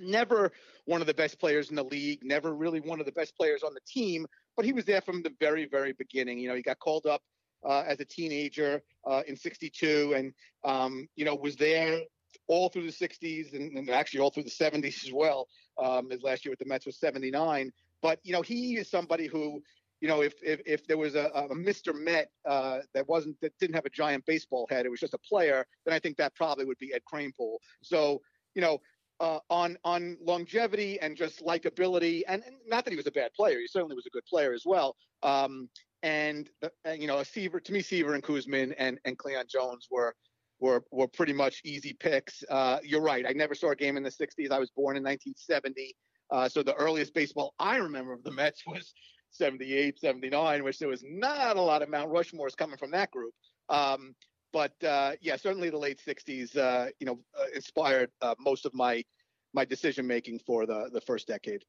never 0.00 0.52
one 0.84 1.00
of 1.00 1.06
the 1.06 1.14
best 1.14 1.38
players 1.38 1.70
in 1.70 1.76
the 1.76 1.84
league, 1.84 2.20
never 2.22 2.54
really 2.54 2.80
one 2.80 3.00
of 3.00 3.06
the 3.06 3.12
best 3.12 3.36
players 3.36 3.62
on 3.62 3.74
the 3.74 3.80
team, 3.86 4.26
but 4.56 4.64
he 4.64 4.72
was 4.72 4.84
there 4.84 5.00
from 5.00 5.22
the 5.22 5.32
very, 5.40 5.66
very 5.66 5.92
beginning. 5.92 6.38
You 6.38 6.48
know, 6.48 6.54
he 6.54 6.62
got 6.62 6.78
called 6.78 7.06
up 7.06 7.22
uh, 7.64 7.82
as 7.86 8.00
a 8.00 8.04
teenager 8.04 8.82
uh, 9.06 9.22
in 9.26 9.36
62 9.36 10.14
and, 10.16 10.32
um, 10.64 11.08
you 11.16 11.24
know, 11.24 11.34
was 11.34 11.56
there 11.56 12.00
all 12.48 12.68
through 12.68 12.90
the 12.90 12.92
60s 12.92 13.54
and, 13.54 13.76
and 13.76 13.90
actually 13.90 14.20
all 14.20 14.30
through 14.30 14.44
the 14.44 14.50
70s 14.50 15.04
as 15.04 15.12
well. 15.12 15.48
Um, 15.82 16.10
his 16.10 16.22
last 16.22 16.44
year 16.44 16.52
with 16.52 16.58
the 16.58 16.66
Mets 16.66 16.86
was 16.86 16.98
79. 16.98 17.72
But, 18.02 18.20
you 18.22 18.32
know, 18.32 18.42
he 18.42 18.76
is 18.76 18.90
somebody 18.90 19.26
who, 19.26 19.62
you 20.00 20.08
know, 20.08 20.22
if 20.22 20.34
if, 20.42 20.60
if 20.66 20.86
there 20.86 20.98
was 20.98 21.14
a, 21.14 21.30
a 21.34 21.54
Mr. 21.54 21.94
Met 21.94 22.30
uh, 22.44 22.80
that 22.94 23.08
wasn't 23.08 23.40
that 23.40 23.52
didn't 23.58 23.74
have 23.74 23.86
a 23.86 23.90
giant 23.90 24.24
baseball 24.26 24.66
head, 24.70 24.84
it 24.84 24.90
was 24.90 25.00
just 25.00 25.14
a 25.14 25.18
player, 25.18 25.66
then 25.84 25.94
I 25.94 25.98
think 25.98 26.18
that 26.18 26.34
probably 26.34 26.66
would 26.66 26.78
be 26.78 26.92
Ed 26.92 27.02
Kranepool. 27.10 27.56
So, 27.82 28.20
you 28.54 28.60
know, 28.60 28.78
uh, 29.20 29.38
on 29.50 29.78
on 29.84 30.16
longevity 30.22 31.00
and 31.00 31.16
just 31.16 31.44
likability, 31.44 32.22
and, 32.28 32.42
and, 32.44 32.56
not 32.66 32.84
that 32.84 32.90
he 32.90 32.96
was 32.96 33.06
a 33.06 33.12
bad 33.12 33.32
player. 33.34 33.58
He 33.58 33.66
certainly 33.66 33.94
was 33.94 34.06
a 34.06 34.10
good 34.10 34.24
player 34.26 34.52
as 34.52 34.62
well. 34.64 34.96
Um, 35.22 35.68
and, 36.02 36.48
uh, 36.62 36.92
you 36.92 37.06
know, 37.06 37.22
Seaver 37.22 37.60
to 37.60 37.72
me, 37.72 37.80
Seaver 37.80 38.14
and 38.14 38.22
Koosman 38.22 38.74
and 38.78 38.98
and 39.04 39.16
Cleon 39.18 39.46
Jones 39.48 39.88
were 39.90 40.14
were 40.60 40.84
were 40.90 41.08
pretty 41.08 41.32
much 41.32 41.60
easy 41.64 41.94
picks. 41.98 42.44
Uh, 42.50 42.78
you're 42.82 43.02
right. 43.02 43.24
I 43.26 43.32
never 43.32 43.54
saw 43.54 43.70
a 43.70 43.76
game 43.76 43.96
in 43.96 44.02
the 44.02 44.10
'60s. 44.10 44.50
I 44.50 44.58
was 44.58 44.70
born 44.70 44.96
in 44.96 45.02
1970, 45.02 45.94
uh, 46.30 46.48
so 46.48 46.62
the 46.62 46.74
earliest 46.74 47.14
baseball 47.14 47.54
I 47.58 47.76
remember 47.76 48.12
of 48.12 48.22
the 48.22 48.32
Mets 48.32 48.62
was 48.66 48.92
78, 49.30 49.98
79, 49.98 50.64
which 50.64 50.78
there 50.78 50.88
was 50.88 51.04
not 51.06 51.56
a 51.56 51.60
lot 51.60 51.82
of 51.82 51.88
Mount 51.88 52.10
Rushmores 52.10 52.56
coming 52.56 52.76
from 52.76 52.90
that 52.92 53.10
group. 53.10 53.34
Um, 53.68 54.14
but 54.56 54.72
uh, 54.88 55.12
yeah, 55.20 55.36
certainly 55.36 55.68
the 55.68 55.76
late 55.76 56.00
'60s, 56.00 56.56
uh, 56.56 56.86
you 56.98 57.04
know, 57.04 57.18
uh, 57.38 57.44
inspired 57.54 58.10
most 58.38 58.64
of 58.64 58.72
my 58.72 59.04
my 59.52 59.66
decision 59.66 60.06
making 60.06 60.38
for 60.46 60.64
the 60.64 60.88
the 60.90 61.00
first 61.02 61.28
decade. 61.28 61.62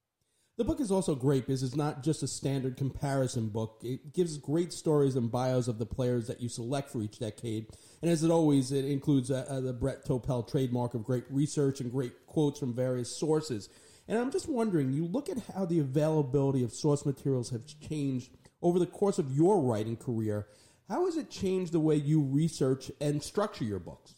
The 0.57 0.63
book 0.63 0.79
is 0.79 0.89
also 0.89 1.13
great 1.13 1.45
because 1.45 1.63
it's 1.63 1.75
not 1.75 2.01
just 2.01 2.23
a 2.23 2.27
standard 2.27 2.77
comparison 2.77 3.49
book. 3.49 3.81
It 3.83 4.13
gives 4.13 4.37
great 4.37 4.71
stories 4.71 5.17
and 5.17 5.29
bios 5.29 5.67
of 5.67 5.79
the 5.79 5.85
players 5.85 6.27
that 6.27 6.39
you 6.39 6.47
select 6.47 6.89
for 6.89 7.01
each 7.01 7.19
decade. 7.19 7.67
And 8.01 8.09
as 8.09 8.23
it 8.23 8.31
always, 8.31 8.71
it 8.71 8.85
includes 8.85 9.29
uh, 9.29 9.59
the 9.61 9.73
Brett 9.73 10.05
Topel 10.05 10.49
trademark 10.49 10.93
of 10.93 11.03
great 11.03 11.25
research 11.29 11.81
and 11.81 11.91
great 11.91 12.25
quotes 12.25 12.57
from 12.57 12.73
various 12.73 13.15
sources. 13.15 13.69
And 14.07 14.17
I'm 14.17 14.31
just 14.31 14.47
wondering, 14.47 14.93
you 14.93 15.05
look 15.05 15.27
at 15.29 15.37
how 15.53 15.65
the 15.65 15.79
availability 15.79 16.63
of 16.63 16.71
source 16.71 17.05
materials 17.05 17.49
have 17.49 17.63
changed 17.65 18.31
over 18.61 18.79
the 18.79 18.87
course 18.87 19.19
of 19.19 19.31
your 19.31 19.61
writing 19.61 19.97
career. 19.97 20.47
How 20.89 21.05
has 21.05 21.17
it 21.17 21.29
changed 21.29 21.73
the 21.73 21.79
way 21.79 21.95
you 21.95 22.21
research 22.21 22.91
and 23.01 23.21
structure 23.21 23.65
your 23.65 23.79
books? 23.79 24.15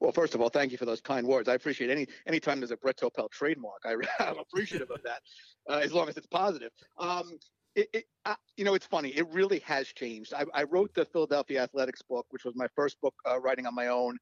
Well, 0.00 0.12
first 0.12 0.34
of 0.34 0.40
all, 0.40 0.50
thank 0.50 0.70
you 0.70 0.78
for 0.78 0.84
those 0.84 1.00
kind 1.00 1.26
words. 1.26 1.48
I 1.48 1.54
appreciate 1.54 1.90
any 1.90 2.06
anytime 2.26 2.60
there's 2.60 2.72
a 2.72 2.76
Brett 2.76 2.98
Topel 2.98 3.30
trademark. 3.30 3.82
I, 3.84 3.92
am 4.28 4.38
appreciative 4.38 4.90
of 4.90 5.02
that, 5.02 5.22
uh, 5.68 5.78
as 5.78 5.92
long 5.92 6.08
as 6.08 6.16
it's 6.16 6.26
positive. 6.26 6.70
Um, 6.98 7.38
it, 7.74 7.88
it 7.94 8.04
uh, 8.26 8.34
you 8.56 8.64
know, 8.64 8.74
it's 8.74 8.86
funny. 8.86 9.10
It 9.10 9.26
really 9.30 9.60
has 9.60 9.88
changed. 9.88 10.34
I, 10.34 10.44
I, 10.52 10.64
wrote 10.64 10.92
the 10.94 11.06
Philadelphia 11.06 11.62
Athletics 11.62 12.02
book, 12.02 12.26
which 12.30 12.44
was 12.44 12.54
my 12.54 12.66
first 12.76 13.00
book 13.00 13.14
uh, 13.26 13.40
writing 13.40 13.66
on 13.66 13.74
my 13.74 13.86
own. 13.86 14.18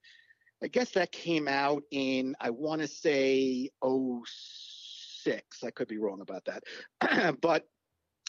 I 0.62 0.68
guess 0.68 0.90
that 0.90 1.10
came 1.10 1.48
out 1.48 1.82
in 1.90 2.36
I 2.40 2.50
want 2.50 2.82
to 2.82 2.88
say 2.88 3.70
06. 3.82 5.64
I 5.64 5.70
could 5.70 5.88
be 5.88 5.98
wrong 5.98 6.20
about 6.20 6.44
that, 6.44 7.40
but 7.40 7.66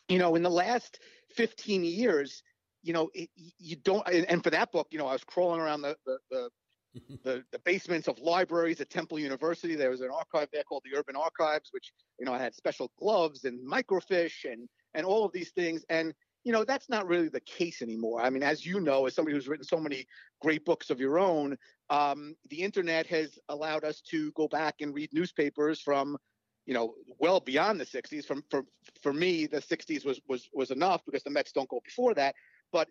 you 0.07 0.17
know, 0.17 0.35
in 0.35 0.43
the 0.43 0.49
last 0.49 0.99
15 1.35 1.83
years, 1.83 2.41
you 2.83 2.93
know, 2.93 3.09
it, 3.13 3.29
you 3.35 3.75
don't. 3.75 4.07
And 4.07 4.43
for 4.43 4.50
that 4.50 4.71
book, 4.71 4.88
you 4.91 5.00
know, 5.00 5.07
I 5.07 5.13
was 5.13 5.23
crawling 5.23 5.61
around 5.61 5.81
the 5.81 5.95
the, 6.05 6.17
the 6.29 6.50
the, 7.23 7.43
the 7.51 7.59
basements 7.59 8.07
of 8.07 8.19
libraries 8.19 8.81
at 8.81 8.89
Temple 8.89 9.19
University. 9.19 9.75
There 9.75 9.89
was 9.89 10.01
an 10.01 10.09
archive 10.09 10.50
there 10.51 10.63
called 10.63 10.83
the 10.85 10.97
Urban 10.97 11.15
Archives, 11.15 11.69
which 11.71 11.91
you 12.19 12.25
know 12.25 12.33
I 12.33 12.39
had 12.39 12.55
special 12.55 12.91
gloves 13.00 13.45
and 13.45 13.59
microfiche 13.65 14.51
and 14.51 14.67
and 14.93 15.05
all 15.05 15.25
of 15.25 15.31
these 15.31 15.51
things. 15.51 15.85
And 15.89 16.13
you 16.43 16.51
know 16.51 16.63
that's 16.63 16.89
not 16.89 17.07
really 17.07 17.29
the 17.29 17.41
case 17.41 17.81
anymore. 17.81 18.21
I 18.21 18.29
mean, 18.29 18.43
as 18.43 18.65
you 18.65 18.79
know, 18.79 19.05
as 19.05 19.15
somebody 19.15 19.35
who's 19.35 19.47
written 19.47 19.65
so 19.65 19.77
many 19.77 20.05
great 20.41 20.65
books 20.65 20.89
of 20.89 21.00
your 21.00 21.19
own, 21.19 21.57
um, 21.89 22.35
the 22.50 22.61
internet 22.61 23.07
has 23.07 23.38
allowed 23.50 23.83
us 23.83 24.01
to 24.09 24.31
go 24.33 24.47
back 24.47 24.75
and 24.81 24.93
read 24.93 25.09
newspapers 25.13 25.79
from 25.79 26.17
you 26.65 26.73
know 26.73 26.93
well 27.19 27.39
beyond 27.39 27.79
the 27.79 27.85
60s. 27.85 28.25
From 28.25 28.43
for 28.50 28.63
for 29.01 29.13
me, 29.13 29.47
the 29.47 29.61
60s 29.61 30.05
was 30.05 30.19
was 30.27 30.50
was 30.53 30.71
enough 30.71 31.01
because 31.05 31.23
the 31.23 31.29
Mets 31.29 31.51
don't 31.51 31.69
go 31.69 31.81
before 31.85 32.13
that. 32.15 32.35
But 32.71 32.87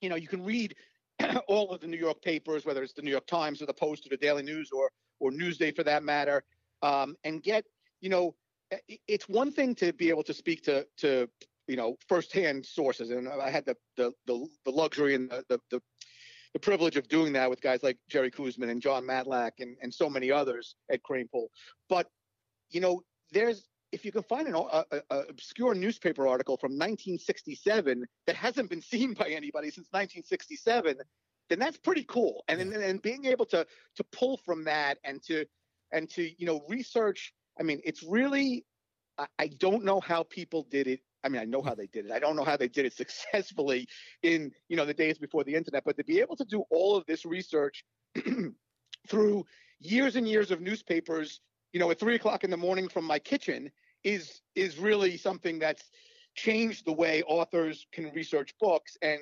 you 0.00 0.08
know, 0.08 0.16
you 0.16 0.28
can 0.28 0.44
read 0.44 0.74
all 1.48 1.70
of 1.70 1.80
the 1.80 1.86
New 1.86 1.96
York 1.96 2.22
papers, 2.22 2.64
whether 2.64 2.82
it's 2.82 2.92
the 2.92 3.02
New 3.02 3.10
York 3.10 3.26
Times 3.26 3.62
or 3.62 3.66
the 3.66 3.74
Post 3.74 4.06
or 4.06 4.10
the 4.10 4.16
Daily 4.16 4.42
News 4.42 4.70
or 4.72 4.90
or 5.18 5.30
Newsday 5.30 5.74
for 5.74 5.82
that 5.84 6.02
matter, 6.02 6.44
um, 6.82 7.16
and 7.24 7.42
get 7.42 7.64
you 8.00 8.10
know 8.10 8.34
it's 9.06 9.28
one 9.28 9.52
thing 9.52 9.74
to 9.76 9.92
be 9.92 10.08
able 10.08 10.24
to 10.24 10.34
speak 10.34 10.62
to 10.64 10.86
to 10.98 11.28
you 11.66 11.76
know 11.76 11.96
firsthand 12.08 12.64
sources, 12.64 13.10
and 13.10 13.28
I 13.28 13.50
had 13.50 13.64
the 13.64 13.76
the 13.96 14.12
the, 14.26 14.46
the 14.64 14.70
luxury 14.70 15.14
and 15.14 15.30
the, 15.30 15.44
the, 15.48 15.60
the 15.70 15.80
the 16.52 16.60
privilege 16.60 16.96
of 16.96 17.08
doing 17.08 17.32
that 17.34 17.50
with 17.50 17.60
guys 17.60 17.82
like 17.82 17.98
Jerry 18.08 18.30
Koosman 18.30 18.70
and 18.70 18.80
Jon 18.80 19.04
Matlack 19.04 19.52
and, 19.58 19.76
and 19.82 19.92
so 19.92 20.08
many 20.08 20.30
others 20.30 20.76
at 20.90 21.02
Kranepool. 21.02 21.48
But 21.88 22.06
you 22.70 22.80
know, 22.80 23.02
there's 23.30 23.68
if 23.92 24.04
you 24.04 24.12
can 24.12 24.22
find 24.22 24.48
an 24.48 24.54
a, 24.54 24.84
a, 25.10 25.18
obscure 25.28 25.74
newspaper 25.74 26.26
article 26.26 26.56
from 26.56 26.72
1967 26.72 28.04
that 28.26 28.36
hasn't 28.36 28.70
been 28.70 28.82
seen 28.92 29.14
by 29.14 29.28
anybody 29.28 29.68
since 29.68 29.88
1967, 29.90 30.96
then 31.48 31.58
that's 31.58 31.78
pretty 31.78 32.04
cool. 32.04 32.44
And 32.48 32.60
and, 32.60 32.72
and 32.72 33.00
being 33.02 33.26
able 33.26 33.46
to 33.46 33.66
to 33.96 34.04
pull 34.12 34.38
from 34.44 34.64
that 34.64 34.98
and 35.04 35.22
to 35.24 35.44
and 35.92 36.08
to 36.10 36.28
you 36.38 36.46
know 36.46 36.62
research. 36.68 37.32
I 37.58 37.62
mean, 37.62 37.80
it's 37.84 38.02
really 38.02 38.64
I, 39.18 39.26
I 39.38 39.46
don't 39.48 39.84
know 39.84 40.00
how 40.00 40.24
people 40.24 40.66
did 40.70 40.86
it. 40.86 41.00
I 41.24 41.28
mean, 41.28 41.40
I 41.40 41.44
know 41.44 41.62
how 41.62 41.74
they 41.74 41.86
did 41.86 42.06
it. 42.06 42.12
I 42.12 42.18
don't 42.18 42.36
know 42.36 42.44
how 42.44 42.56
they 42.56 42.68
did 42.68 42.86
it 42.86 42.92
successfully 42.96 43.88
in 44.22 44.50
you 44.68 44.76
know 44.76 44.84
the 44.84 44.94
days 44.94 45.18
before 45.18 45.44
the 45.44 45.54
internet. 45.54 45.84
But 45.84 45.96
to 45.98 46.04
be 46.04 46.20
able 46.20 46.36
to 46.36 46.44
do 46.44 46.64
all 46.70 46.96
of 46.96 47.06
this 47.06 47.24
research 47.24 47.84
through 49.08 49.44
years 49.80 50.16
and 50.16 50.26
years 50.26 50.50
of 50.50 50.60
newspapers 50.60 51.40
you 51.76 51.80
know, 51.80 51.90
at 51.90 52.00
three 52.00 52.14
o'clock 52.14 52.42
in 52.42 52.48
the 52.48 52.56
morning 52.56 52.88
from 52.88 53.04
my 53.04 53.18
kitchen 53.18 53.70
is 54.02 54.40
is 54.54 54.78
really 54.78 55.18
something 55.18 55.58
that's 55.58 55.90
changed 56.34 56.86
the 56.86 56.92
way 56.92 57.22
authors 57.24 57.86
can 57.92 58.10
research 58.14 58.54
books, 58.58 58.96
and 59.02 59.20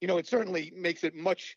you 0.00 0.08
know, 0.08 0.16
it 0.16 0.26
certainly 0.26 0.72
makes 0.74 1.04
it 1.04 1.14
much 1.14 1.54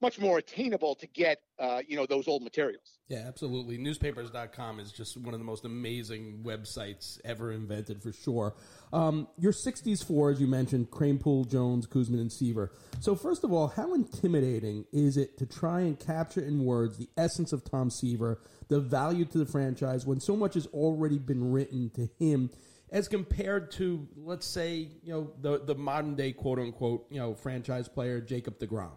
much 0.00 0.18
more 0.18 0.38
attainable 0.38 0.94
to 0.96 1.06
get 1.06 1.40
uh, 1.58 1.80
you 1.86 1.96
know 1.96 2.06
those 2.06 2.26
old 2.26 2.42
materials. 2.42 2.98
Yeah, 3.08 3.24
absolutely. 3.26 3.76
Newspapers.com 3.76 4.80
is 4.80 4.92
just 4.92 5.16
one 5.16 5.34
of 5.34 5.40
the 5.40 5.44
most 5.44 5.64
amazing 5.64 6.42
websites 6.44 7.18
ever 7.24 7.52
invented 7.52 8.02
for 8.02 8.12
sure. 8.12 8.54
Um, 8.92 9.28
your 9.38 9.52
60s 9.52 10.04
four, 10.06 10.30
as 10.30 10.40
you 10.40 10.46
mentioned, 10.46 10.90
Kranepool, 10.90 11.50
Jones, 11.50 11.86
Koosman, 11.86 12.20
and 12.20 12.32
Seaver. 12.32 12.72
So 13.00 13.14
first 13.14 13.44
of 13.44 13.52
all, 13.52 13.68
how 13.68 13.94
intimidating 13.94 14.84
is 14.92 15.16
it 15.16 15.36
to 15.38 15.46
try 15.46 15.80
and 15.80 15.98
capture 15.98 16.40
in 16.40 16.64
words 16.64 16.96
the 16.96 17.08
essence 17.16 17.52
of 17.52 17.64
Tom 17.64 17.90
Seaver, 17.90 18.40
the 18.68 18.80
value 18.80 19.24
to 19.26 19.38
the 19.38 19.46
franchise, 19.46 20.06
when 20.06 20.20
so 20.20 20.36
much 20.36 20.54
has 20.54 20.66
already 20.68 21.18
been 21.18 21.52
written 21.52 21.90
to 21.90 22.08
him? 22.18 22.50
As 22.92 23.06
compared 23.06 23.70
to, 23.72 24.08
let's 24.16 24.52
say, 24.52 24.88
you 25.04 25.12
know, 25.12 25.32
the 25.40 25.64
the 25.64 25.76
modern 25.76 26.16
day 26.16 26.32
quote 26.32 26.58
unquote, 26.58 27.06
you 27.10 27.20
know, 27.20 27.34
franchise 27.34 27.88
player 27.88 28.20
Jacob 28.20 28.58
DeGrom. 28.58 28.90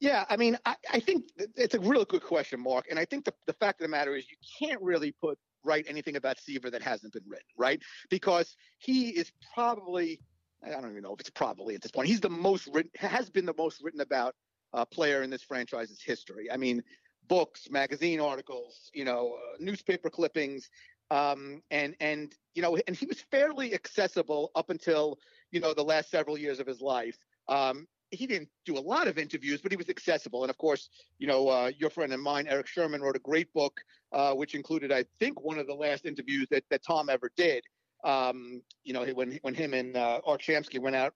Yeah, 0.00 0.24
I 0.30 0.36
mean, 0.36 0.58
I, 0.64 0.76
I 0.90 1.00
think 1.00 1.24
it's 1.56 1.74
a 1.74 1.80
really 1.80 2.06
good 2.06 2.22
question, 2.22 2.60
Mark. 2.60 2.86
And 2.90 2.98
I 2.98 3.04
think 3.04 3.26
the, 3.26 3.34
the 3.46 3.52
fact 3.52 3.80
of 3.80 3.84
the 3.84 3.90
matter 3.90 4.16
is 4.16 4.24
you 4.30 4.36
can't 4.58 4.80
really 4.80 5.12
put 5.12 5.38
write 5.62 5.84
anything 5.88 6.16
about 6.16 6.38
Seaver 6.38 6.70
that 6.70 6.82
hasn't 6.82 7.12
been 7.12 7.22
written, 7.28 7.46
right? 7.58 7.80
Because 8.08 8.56
he 8.78 9.10
is 9.10 9.30
probably, 9.54 10.18
I 10.64 10.70
don't 10.70 10.90
even 10.90 11.02
know 11.02 11.12
if 11.12 11.20
it's 11.20 11.30
probably 11.30 11.74
at 11.74 11.82
this 11.82 11.90
point, 11.90 12.08
he's 12.08 12.20
the 12.20 12.30
most 12.30 12.66
written, 12.72 12.90
has 12.96 13.28
been 13.28 13.44
the 13.44 13.54
most 13.58 13.82
written 13.82 14.00
about 14.00 14.34
uh, 14.72 14.86
player 14.86 15.22
in 15.22 15.28
this 15.28 15.42
franchise's 15.42 16.00
history. 16.00 16.50
I 16.50 16.56
mean, 16.56 16.82
books, 17.28 17.68
magazine 17.70 18.20
articles, 18.20 18.90
you 18.94 19.04
know, 19.04 19.34
uh, 19.36 19.56
newspaper 19.58 20.08
clippings, 20.08 20.70
um, 21.10 21.60
and 21.70 21.94
and 22.00 22.32
you 22.54 22.62
know, 22.62 22.78
and 22.86 22.96
he 22.96 23.04
was 23.04 23.20
fairly 23.30 23.74
accessible 23.74 24.50
up 24.54 24.70
until 24.70 25.18
you 25.50 25.60
know 25.60 25.74
the 25.74 25.82
last 25.82 26.10
several 26.10 26.38
years 26.38 26.60
of 26.60 26.66
his 26.66 26.80
life. 26.80 27.18
Um, 27.48 27.86
he 28.10 28.26
didn't 28.26 28.48
do 28.64 28.76
a 28.76 28.80
lot 28.80 29.06
of 29.06 29.18
interviews, 29.18 29.60
but 29.60 29.72
he 29.72 29.76
was 29.76 29.88
accessible. 29.88 30.42
And 30.42 30.50
of 30.50 30.58
course, 30.58 30.88
you 31.18 31.26
know, 31.26 31.48
uh, 31.48 31.70
your 31.78 31.90
friend 31.90 32.12
and 32.12 32.22
mine, 32.22 32.46
Erik 32.48 32.66
Sherman, 32.66 33.00
wrote 33.00 33.16
a 33.16 33.20
great 33.20 33.52
book, 33.52 33.80
uh, 34.12 34.34
which 34.34 34.54
included, 34.54 34.92
I 34.92 35.04
think, 35.18 35.40
one 35.40 35.58
of 35.58 35.66
the 35.66 35.74
last 35.74 36.06
interviews 36.06 36.46
that, 36.50 36.64
that 36.70 36.82
Tom 36.82 37.08
ever 37.08 37.30
did. 37.36 37.64
Um, 38.02 38.62
you 38.82 38.92
know, 38.92 39.04
when 39.04 39.38
when 39.42 39.54
him 39.54 39.74
and 39.74 39.96
uh, 39.96 40.20
Art 40.24 40.40
Shamsky 40.40 40.80
went 40.80 40.96
out 40.96 41.14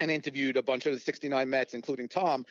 and 0.00 0.10
interviewed 0.10 0.56
a 0.56 0.62
bunch 0.62 0.86
of 0.86 0.92
the 0.92 1.00
69 1.00 1.48
Mets, 1.48 1.74
including 1.74 2.08
Tom. 2.08 2.44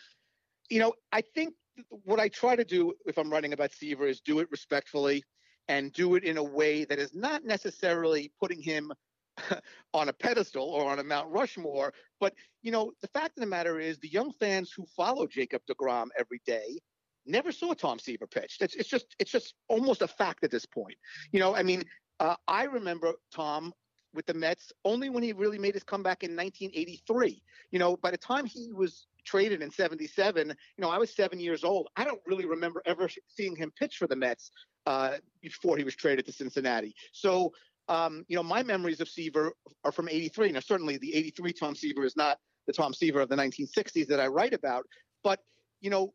You 0.70 0.80
know, 0.80 0.94
I 1.12 1.22
think 1.22 1.54
what 1.90 2.20
I 2.20 2.28
try 2.28 2.56
to 2.56 2.66
do 2.66 2.94
if 3.06 3.18
I'm 3.18 3.30
writing 3.30 3.54
about 3.54 3.72
Seaver 3.72 4.08
is 4.08 4.22
do 4.22 4.40
it 4.40 4.48
respectfully 4.52 5.24
and 5.68 5.94
do 5.94 6.16
it 6.16 6.24
in 6.24 6.38
a 6.38 6.44
way 6.44 6.86
that 6.86 7.00
is 7.00 7.14
not 7.14 7.44
necessarily 7.44 8.32
putting 8.40 8.62
him 8.62 8.92
on 9.94 10.10
a 10.10 10.13
pedestal 10.13 10.63
or 10.63 10.89
on 10.89 11.00
a 11.00 11.03
Mount 11.03 11.32
Rushmore. 11.32 11.94
But, 12.20 12.34
you 12.62 12.72
know, 12.72 12.91
the 13.01 13.08
fact 13.08 13.38
of 13.38 13.41
the 13.41 13.48
matter 13.48 13.79
is 13.79 13.98
the 14.00 14.10
young 14.10 14.32
fans 14.34 14.72
who 14.72 14.86
follow 14.96 15.27
Jacob 15.27 15.62
DeGrom 15.70 16.08
every 16.17 16.41
day 16.46 16.79
never 17.27 17.51
saw 17.51 17.74
Tom 17.74 18.00
Seaver 18.00 18.27
pitch. 18.27 18.58
It's, 18.62 18.75
it's 18.75 18.89
just 18.89 19.15
it's 19.20 19.32
just 19.32 19.53
almost 19.67 20.01
a 20.01 20.08
fact 20.08 20.44
at 20.44 20.51
this 20.51 20.65
point. 20.65 20.96
You 21.32 21.39
know, 21.39 21.56
I 21.56 21.63
mean, 21.63 21.84
uh, 22.20 22.36
I 22.48 22.63
remember 22.63 23.13
Tom 23.34 23.74
with 24.13 24.25
the 24.25 24.34
Mets 24.34 24.72
only 24.86 25.10
when 25.10 25.24
he 25.24 25.34
really 25.34 25.60
made 25.60 25.74
his 25.74 25.84
comeback 25.84 26.24
in 26.24 26.36
1983. 26.36 27.41
You 27.72 27.79
know, 27.79 27.98
by 27.98 28.12
the 28.12 28.17
time 28.17 28.46
he 28.46 28.72
was 28.74 29.08
traded 29.25 29.62
in 29.62 29.70
77, 29.70 30.48
you 30.48 30.82
know, 30.82 30.89
I 30.89 30.98
was 30.98 31.13
seven 31.15 31.39
years 31.39 31.63
old. 31.63 31.89
I 31.98 32.06
don't 32.06 32.22
really 32.25 32.46
remember 32.46 32.82
ever 32.86 33.10
seeing 33.27 33.56
him 33.56 33.72
pitch 33.77 33.98
for 33.98 34.08
the 34.08 34.15
Mets 34.15 34.51
uh, 34.86 35.17
before 35.41 35.77
he 35.77 35.84
was 35.84 35.96
traded 35.96 36.25
to 36.25 36.32
Cincinnati. 36.32 36.96
So 37.12 37.51
um, 37.89 38.25
you 38.27 38.36
know, 38.36 38.44
my 38.44 38.63
memories 38.63 39.01
of 39.01 39.10
Seaver 39.10 39.53
are 39.84 39.91
from 39.91 40.10
83. 40.10 40.51
Now, 40.51 40.60
certainly 40.60 40.98
the 40.98 41.13
83 41.15 41.53
Tom 41.53 41.75
Seaver 41.75 42.03
is 42.03 42.15
not 42.17 42.38
the 42.65 42.74
Tom 42.74 42.94
Seaver 42.94 43.22
of 43.22 43.29
the 43.29 43.36
1960s 43.36 44.08
that 44.08 44.20
I 44.20 44.27
write 44.27 44.53
about, 44.53 44.86
but, 45.24 45.39
you 45.79 45.89
know, 45.89 46.13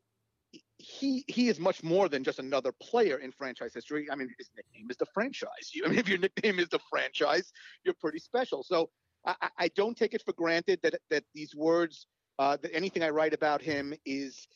he 0.76 1.24
he 1.28 1.48
is 1.48 1.60
much 1.60 1.82
more 1.82 2.08
than 2.08 2.24
just 2.24 2.38
another 2.38 2.72
player 2.72 3.18
in 3.18 3.30
franchise 3.32 3.72
history. 3.72 4.08
I 4.10 4.16
mean, 4.16 4.28
his 4.36 4.50
nickname 4.56 4.90
is 4.90 4.96
the 4.96 5.06
franchise. 5.14 5.70
You, 5.72 5.84
I 5.86 5.88
mean, 5.88 5.98
if 5.98 6.08
your 6.08 6.18
nickname 6.18 6.58
is 6.58 6.68
the 6.68 6.80
franchise, 6.90 7.52
you're 7.84 7.94
pretty 8.00 8.18
special. 8.18 8.62
So 8.62 8.90
I, 9.24 9.48
I 9.58 9.68
don't 9.68 9.96
take 9.96 10.14
it 10.14 10.22
for 10.24 10.32
granted 10.32 10.80
that 10.82 10.96
that 11.10 11.24
these 11.34 11.54
words, 11.54 12.06
uh, 12.38 12.56
that 12.62 12.74
anything 12.74 13.02
I 13.02 13.10
write 13.10 13.32
about 13.32 13.62
him 13.62 13.94
is, 14.04 14.46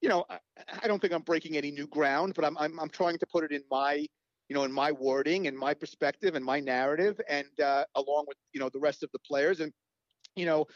you 0.00 0.08
know, 0.08 0.24
I, 0.28 0.38
I 0.82 0.88
don't 0.88 1.00
think 1.00 1.12
I'm 1.12 1.22
breaking 1.22 1.56
any 1.56 1.70
new 1.70 1.86
ground, 1.86 2.34
but 2.34 2.44
I'm, 2.44 2.58
I'm 2.58 2.78
I'm 2.80 2.90
trying 2.90 3.18
to 3.18 3.26
put 3.26 3.44
it 3.44 3.52
in 3.52 3.62
my 3.70 4.06
you 4.48 4.54
know, 4.54 4.64
in 4.64 4.72
my 4.72 4.92
wording 4.92 5.46
and 5.46 5.56
my 5.56 5.74
perspective 5.74 6.34
and 6.34 6.44
my 6.44 6.60
narrative, 6.60 7.20
and 7.28 7.60
uh, 7.60 7.84
along 7.94 8.24
with 8.28 8.36
you 8.52 8.60
know 8.60 8.68
the 8.68 8.78
rest 8.78 9.02
of 9.02 9.10
the 9.12 9.18
players. 9.20 9.60
And 9.60 9.72
you 10.34 10.46
know, 10.46 10.66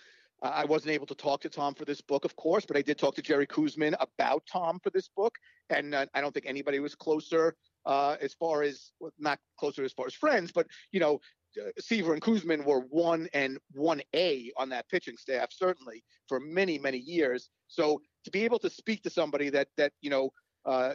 I 0.42 0.64
wasn't 0.64 0.92
able 0.92 1.06
to 1.06 1.14
talk 1.14 1.42
to 1.42 1.48
Tom 1.48 1.74
for 1.74 1.84
this 1.84 2.00
book, 2.00 2.24
of 2.24 2.34
course, 2.36 2.64
but 2.64 2.76
I 2.76 2.82
did 2.82 2.98
talk 2.98 3.14
to 3.16 3.22
Jerry 3.22 3.46
Koosman 3.46 3.94
about 4.00 4.42
Tom 4.50 4.80
for 4.82 4.90
this 4.90 5.08
book, 5.14 5.34
and 5.68 5.94
uh, 5.94 6.06
I 6.14 6.20
don't 6.20 6.32
think 6.32 6.46
anybody 6.46 6.80
was 6.80 6.94
closer 6.94 7.54
uh, 7.86 8.16
as 8.20 8.34
far 8.34 8.62
as 8.62 8.92
well, 9.00 9.12
not 9.18 9.38
closer 9.58 9.84
as 9.84 9.92
far 9.92 10.06
as 10.06 10.14
friends, 10.14 10.50
but 10.52 10.66
you 10.92 11.00
know, 11.00 11.20
uh, 11.60 11.70
Seaver 11.78 12.14
and 12.14 12.22
Koosman 12.22 12.64
were 12.64 12.80
one 12.80 13.28
and 13.34 13.58
one 13.72 14.00
A 14.14 14.50
on 14.56 14.68
that 14.70 14.88
pitching 14.88 15.16
staff, 15.16 15.48
certainly 15.50 16.02
for 16.28 16.40
many 16.40 16.78
many 16.78 16.98
years. 16.98 17.50
So 17.68 18.00
to 18.24 18.30
be 18.30 18.44
able 18.44 18.58
to 18.60 18.70
speak 18.70 19.02
to 19.02 19.10
somebody 19.10 19.50
that 19.50 19.68
that 19.76 19.92
you 20.00 20.10
know 20.10 20.30
uh, 20.66 20.94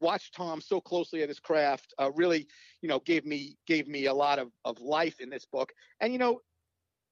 watched 0.00 0.34
Tom 0.34 0.60
so 0.60 0.80
closely 0.80 1.22
at 1.22 1.28
his 1.28 1.38
craft 1.40 1.94
uh, 1.98 2.10
really 2.14 2.46
you 2.82 2.88
know 2.88 2.98
gave 3.00 3.24
me 3.24 3.56
gave 3.66 3.88
me 3.88 4.06
a 4.06 4.14
lot 4.14 4.38
of 4.38 4.50
of 4.64 4.80
life 4.80 5.20
in 5.20 5.30
this 5.30 5.46
book. 5.46 5.72
And 6.00 6.12
you 6.12 6.18
know, 6.18 6.40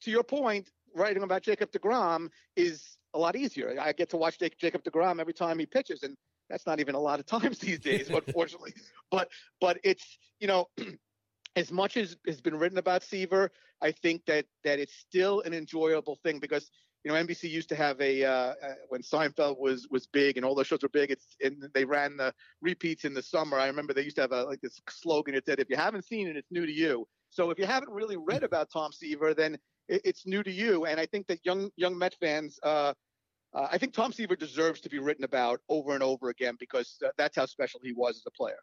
to 0.02 0.10
your 0.10 0.24
point, 0.24 0.70
writing 0.94 1.22
about 1.22 1.42
Jacob 1.42 1.70
Degrom 1.70 2.28
is 2.56 2.98
a 3.14 3.18
lot 3.18 3.36
easier. 3.36 3.76
I 3.80 3.92
get 3.92 4.10
to 4.10 4.16
watch 4.16 4.38
Jacob 4.38 4.82
Degrom 4.82 5.20
every 5.20 5.34
time 5.34 5.58
he 5.58 5.66
pitches, 5.66 6.02
and 6.02 6.16
that's 6.48 6.66
not 6.66 6.80
even 6.80 6.94
a 6.94 7.00
lot 7.00 7.20
of 7.20 7.26
times 7.26 7.58
these 7.60 7.80
days, 7.80 8.10
unfortunately. 8.14 8.74
But 9.10 9.28
but 9.60 9.78
it's 9.84 10.18
you 10.40 10.48
know. 10.48 10.68
as 11.56 11.72
much 11.72 11.96
as 11.96 12.16
has 12.28 12.40
been 12.40 12.56
written 12.56 12.78
about 12.78 13.02
Seaver, 13.02 13.50
I 13.82 13.90
think 13.90 14.24
that 14.26 14.46
that 14.62 14.78
it's 14.78 14.94
still 14.94 15.40
an 15.40 15.52
enjoyable 15.52 16.16
thing 16.22 16.38
because 16.38 16.70
you 17.04 17.10
know, 17.10 17.16
NBC 17.16 17.48
used 17.48 17.68
to 17.70 17.76
have 17.76 18.00
a 18.00 18.24
uh, 18.24 18.30
uh, 18.30 18.54
when 18.88 19.00
Seinfeld 19.00 19.58
was 19.58 19.88
was 19.90 20.06
big 20.06 20.36
and 20.36 20.44
all 20.44 20.54
those 20.54 20.66
shows 20.66 20.82
were 20.82 20.88
big. 20.90 21.10
It's 21.10 21.36
and 21.42 21.64
they 21.72 21.84
ran 21.84 22.16
the 22.16 22.34
repeats 22.60 23.04
in 23.04 23.14
the 23.14 23.22
summer. 23.22 23.58
I 23.58 23.66
remember 23.66 23.94
they 23.94 24.02
used 24.02 24.16
to 24.16 24.22
have 24.22 24.32
a 24.32 24.44
like 24.44 24.60
this 24.60 24.80
slogan. 24.90 25.34
It 25.34 25.46
said, 25.46 25.60
"If 25.60 25.70
you 25.70 25.76
haven't 25.76 26.04
seen 26.04 26.28
it, 26.28 26.36
it's 26.36 26.50
new 26.50 26.66
to 26.66 26.72
you." 26.72 27.06
So 27.30 27.50
if 27.50 27.58
you 27.58 27.64
haven't 27.64 27.90
really 27.90 28.16
read 28.16 28.42
about 28.42 28.70
Tom 28.70 28.92
Seaver, 28.92 29.34
then 29.34 29.56
it, 29.88 30.02
it's 30.04 30.26
new 30.26 30.42
to 30.42 30.50
you. 30.50 30.84
And 30.84 31.00
I 31.00 31.06
think 31.06 31.26
that 31.28 31.44
young 31.44 31.70
young 31.76 31.96
Met 31.96 32.14
fans. 32.20 32.58
Uh, 32.62 32.92
uh, 33.52 33.66
I 33.68 33.78
think 33.78 33.94
Tom 33.94 34.12
Seaver 34.12 34.36
deserves 34.36 34.80
to 34.82 34.88
be 34.88 35.00
written 35.00 35.24
about 35.24 35.60
over 35.68 35.94
and 35.94 36.04
over 36.04 36.28
again 36.28 36.56
because 36.60 37.02
that's 37.18 37.34
how 37.34 37.46
special 37.46 37.80
he 37.82 37.92
was 37.92 38.16
as 38.16 38.22
a 38.26 38.30
player. 38.30 38.60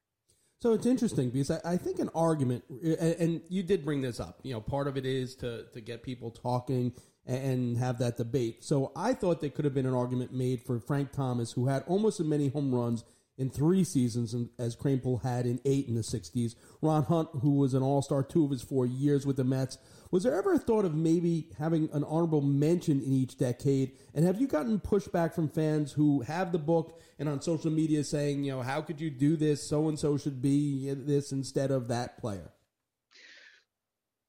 So 0.60 0.74
it's 0.74 0.86
interesting 0.86 1.30
because 1.30 1.52
I, 1.52 1.60
I, 1.66 1.78
think 1.78 2.00
an 2.00 2.10
argument, 2.16 2.64
and, 2.70 2.98
and 2.98 3.42
you 3.50 3.62
did 3.64 3.84
bring 3.84 4.02
this 4.02 4.20
up. 4.20 4.40
You 4.44 4.54
know, 4.54 4.62
part 4.62 4.88
of 4.88 4.98
it 4.98 5.06
is 5.06 5.36
to 5.38 5.66
to 5.74 5.82
get 5.82 6.04
people 6.04 6.32
talking 6.32 6.94
and 7.28 7.78
have 7.78 8.00
that 8.00 8.18
debate. 8.18 8.64
So 8.64 8.92
I 8.96 9.14
thought 9.14 9.42
there 9.42 9.50
could 9.50 9.66
have 9.66 9.74
been 9.74 9.86
an 9.86 9.94
argument 9.94 10.34
made 10.34 10.62
for 10.62 10.80
Frank 10.80 11.12
Thomas, 11.12 11.52
who 11.52 11.68
had 11.68 11.84
almost 11.86 12.20
as 12.20 12.26
many 12.26 12.48
home 12.48 12.74
runs 12.74 13.04
in 13.38 13.50
three 13.50 13.84
seasons 13.84 14.36
as 14.58 14.76
Kranepool 14.76 15.22
had 15.22 15.46
in 15.46 15.60
eight 15.66 15.88
in 15.88 15.96
the 15.96 16.02
60s. 16.02 16.56
Ron 16.82 17.04
Hunt, 17.04 17.30
who 17.42 17.56
was 17.56 17.74
an 17.74 17.84
all 17.84 18.02
star 18.02 18.24
two 18.24 18.46
of 18.46 18.52
his 18.52 18.64
four 18.64 18.86
years 18.86 19.26
with 19.26 19.36
the 19.36 19.44
Mets. 19.44 19.78
Was 20.10 20.24
there 20.24 20.36
ever 20.36 20.54
a 20.54 20.58
thought 20.60 20.86
of 20.86 20.96
maybe 20.96 21.50
having 21.58 21.90
an 21.92 22.06
honorable 22.06 22.42
mention 22.42 23.02
in 23.02 23.12
each 23.12 23.38
decade? 23.38 23.92
And 24.16 24.26
have 24.26 24.40
you 24.40 24.48
gotten 24.48 24.80
pushback 24.80 25.34
from 25.34 25.50
fans 25.50 25.92
who 25.92 26.22
have 26.22 26.52
the 26.54 26.58
book 26.58 27.02
and 27.20 27.28
on 27.28 27.42
social 27.42 27.72
media 27.72 28.04
saying, 28.04 28.46
you 28.46 28.54
know, 28.54 28.62
how 28.62 28.82
could 28.82 29.02
you 29.02 29.10
do 29.10 29.36
this? 29.36 29.68
So 29.68 29.90
and 29.90 30.00
so 30.00 30.18
should 30.18 30.42
be 30.42 30.92
this 30.94 31.34
instead 31.34 31.72
of 31.72 31.90
that 31.90 32.18
player? 32.20 32.52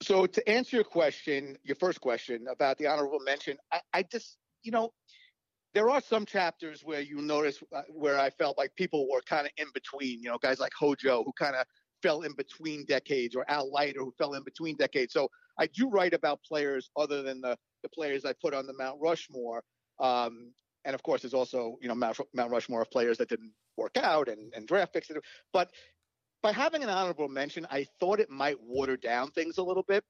So 0.01 0.27
to 0.27 0.49
answer 0.49 0.77
your 0.77 0.85
question, 0.85 1.57
your 1.65 1.77
first 1.77 2.01
question 2.01 2.47
about 2.51 2.79
the 2.79 2.87
honorable 2.87 3.19
mention, 3.21 3.57
I, 3.73 3.81
I 3.93 4.03
just, 4.05 4.39
you 4.63 4.71
know, 4.71 4.93
there 5.75 5.91
are 5.91 6.01
some 6.01 6.25
chapters 6.25 6.83
where 6.83 7.01
you 7.01 7.21
notice 7.21 7.63
uh, 7.75 7.83
where 7.91 8.19
I 8.19 8.31
felt 8.31 8.57
like 8.57 8.75
people 8.77 9.09
were 9.11 9.21
kind 9.23 9.47
of 9.47 9.53
in 9.57 9.67
between, 9.75 10.23
you 10.23 10.29
know, 10.29 10.39
guys 10.39 10.61
like 10.61 10.73
Hojo 10.79 11.25
who 11.25 11.33
kind 11.39 11.57
of 11.57 11.67
fell 12.03 12.23
in 12.23 12.33
between 12.35 12.85
decades 12.87 13.35
or 13.35 13.45
Al 13.49 13.71
Leiter 13.73 14.01
who 14.01 14.13
fell 14.17 14.35
in 14.35 14.43
between 14.45 14.77
decades. 14.77 15.13
So 15.13 15.29
I 15.59 15.67
do 15.67 15.91
write 15.91 16.15
about 16.15 16.41
players 16.43 16.91
other 16.97 17.23
than 17.23 17.41
the, 17.41 17.57
the 17.83 17.89
players 17.89 18.25
I 18.25 18.35
put 18.41 18.55
on 18.55 18.67
the 18.67 18.75
Mount 18.75 18.99
Rushmore. 19.01 19.63
Um, 19.99 20.53
and 20.85 20.95
of 20.95 21.03
course, 21.03 21.23
there's 21.23 21.35
also, 21.35 21.77
you 21.83 21.89
know, 21.89 21.95
Mount, 21.95 22.19
Mount 22.35 22.53
Rushmore 22.53 22.83
of 22.83 22.91
players 22.91 23.19
that 23.19 23.29
didn't 23.29 23.53
work 23.77 23.97
out 23.97 24.29
and, 24.29 24.53
and 24.55 24.67
draft 24.67 24.93
picks. 24.93 25.11
But 25.53 25.71
by 26.43 26.53
having 26.53 26.83
an 26.83 26.89
honorable 26.89 27.29
mention, 27.29 27.67
I 27.71 27.87
thought 28.01 28.21
it 28.21 28.31
might 28.31 28.61
water 28.61 28.97
down 28.97 29.31
things 29.31 29.59
a 29.59 29.63
little 29.63 29.83
bit. 29.83 30.05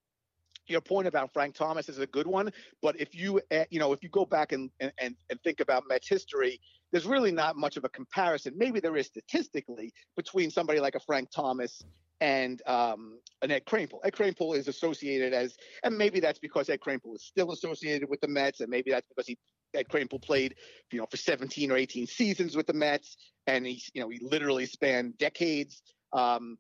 Your 0.67 0.83
point 0.83 1.09
about 1.09 1.33
Frank 1.33 1.55
Thomas 1.55 1.89
is 1.89 1.99
a 1.99 2.07
good 2.07 2.27
one, 2.27 2.51
but 2.83 3.01
if 3.01 3.15
you 3.15 3.41
eh, 3.51 3.65
you 3.71 3.79
know 3.79 3.95
if 3.95 4.03
you 4.03 4.11
go 4.11 4.27
back 4.27 4.53
and 4.53 4.71
and, 4.81 4.93
and 5.01 5.41
think 5.43 5.61
about 5.61 5.85
Mets 5.89 6.09
history, 6.09 6.61
there's 6.93 7.07
really 7.07 7.33
not 7.33 7.57
much 7.57 7.79
of 7.79 7.85
a 7.85 7.89
comparison. 7.89 8.53
Maybe 8.57 8.79
there 8.79 8.97
is 8.99 9.07
statistically 9.07 9.95
between 10.15 10.51
somebody 10.51 10.79
like 10.81 10.95
a 10.95 11.01
Frank 11.01 11.31
Thomas 11.31 11.83
and 12.21 12.61
um, 12.67 13.19
an 13.43 13.51
Ed 13.51 13.65
Kranepool. 13.65 14.01
Ed 14.05 14.13
Kranepool 14.13 14.57
is 14.57 14.69
associated 14.69 15.33
as, 15.33 15.57
and 15.85 15.97
maybe 15.97 16.21
that's 16.21 16.39
because 16.39 16.69
Ed 16.69 16.81
Kranepool 16.81 17.15
is 17.15 17.23
still 17.23 17.53
associated 17.53 18.09
with 18.11 18.21
the 18.21 18.29
Mets, 18.29 18.61
and 18.61 18.69
maybe 18.69 18.91
that's 18.91 19.07
because 19.09 19.27
he 19.27 19.39
Ed 19.75 19.89
Kranepool 19.89 20.23
played, 20.23 20.55
you 20.91 20.99
know, 20.99 21.07
for 21.11 21.17
17 21.17 21.71
or 21.71 21.77
18 21.77 22.07
seasons 22.07 22.57
with 22.57 22.67
the 22.67 22.73
Mets, 22.73 23.17
and 23.47 23.67
he, 23.67 23.83
you 23.95 24.01
know, 24.01 24.09
he 24.09 24.19
literally 24.23 24.67
spanned 24.67 25.19
decades. 25.19 25.83
Um, 26.13 26.59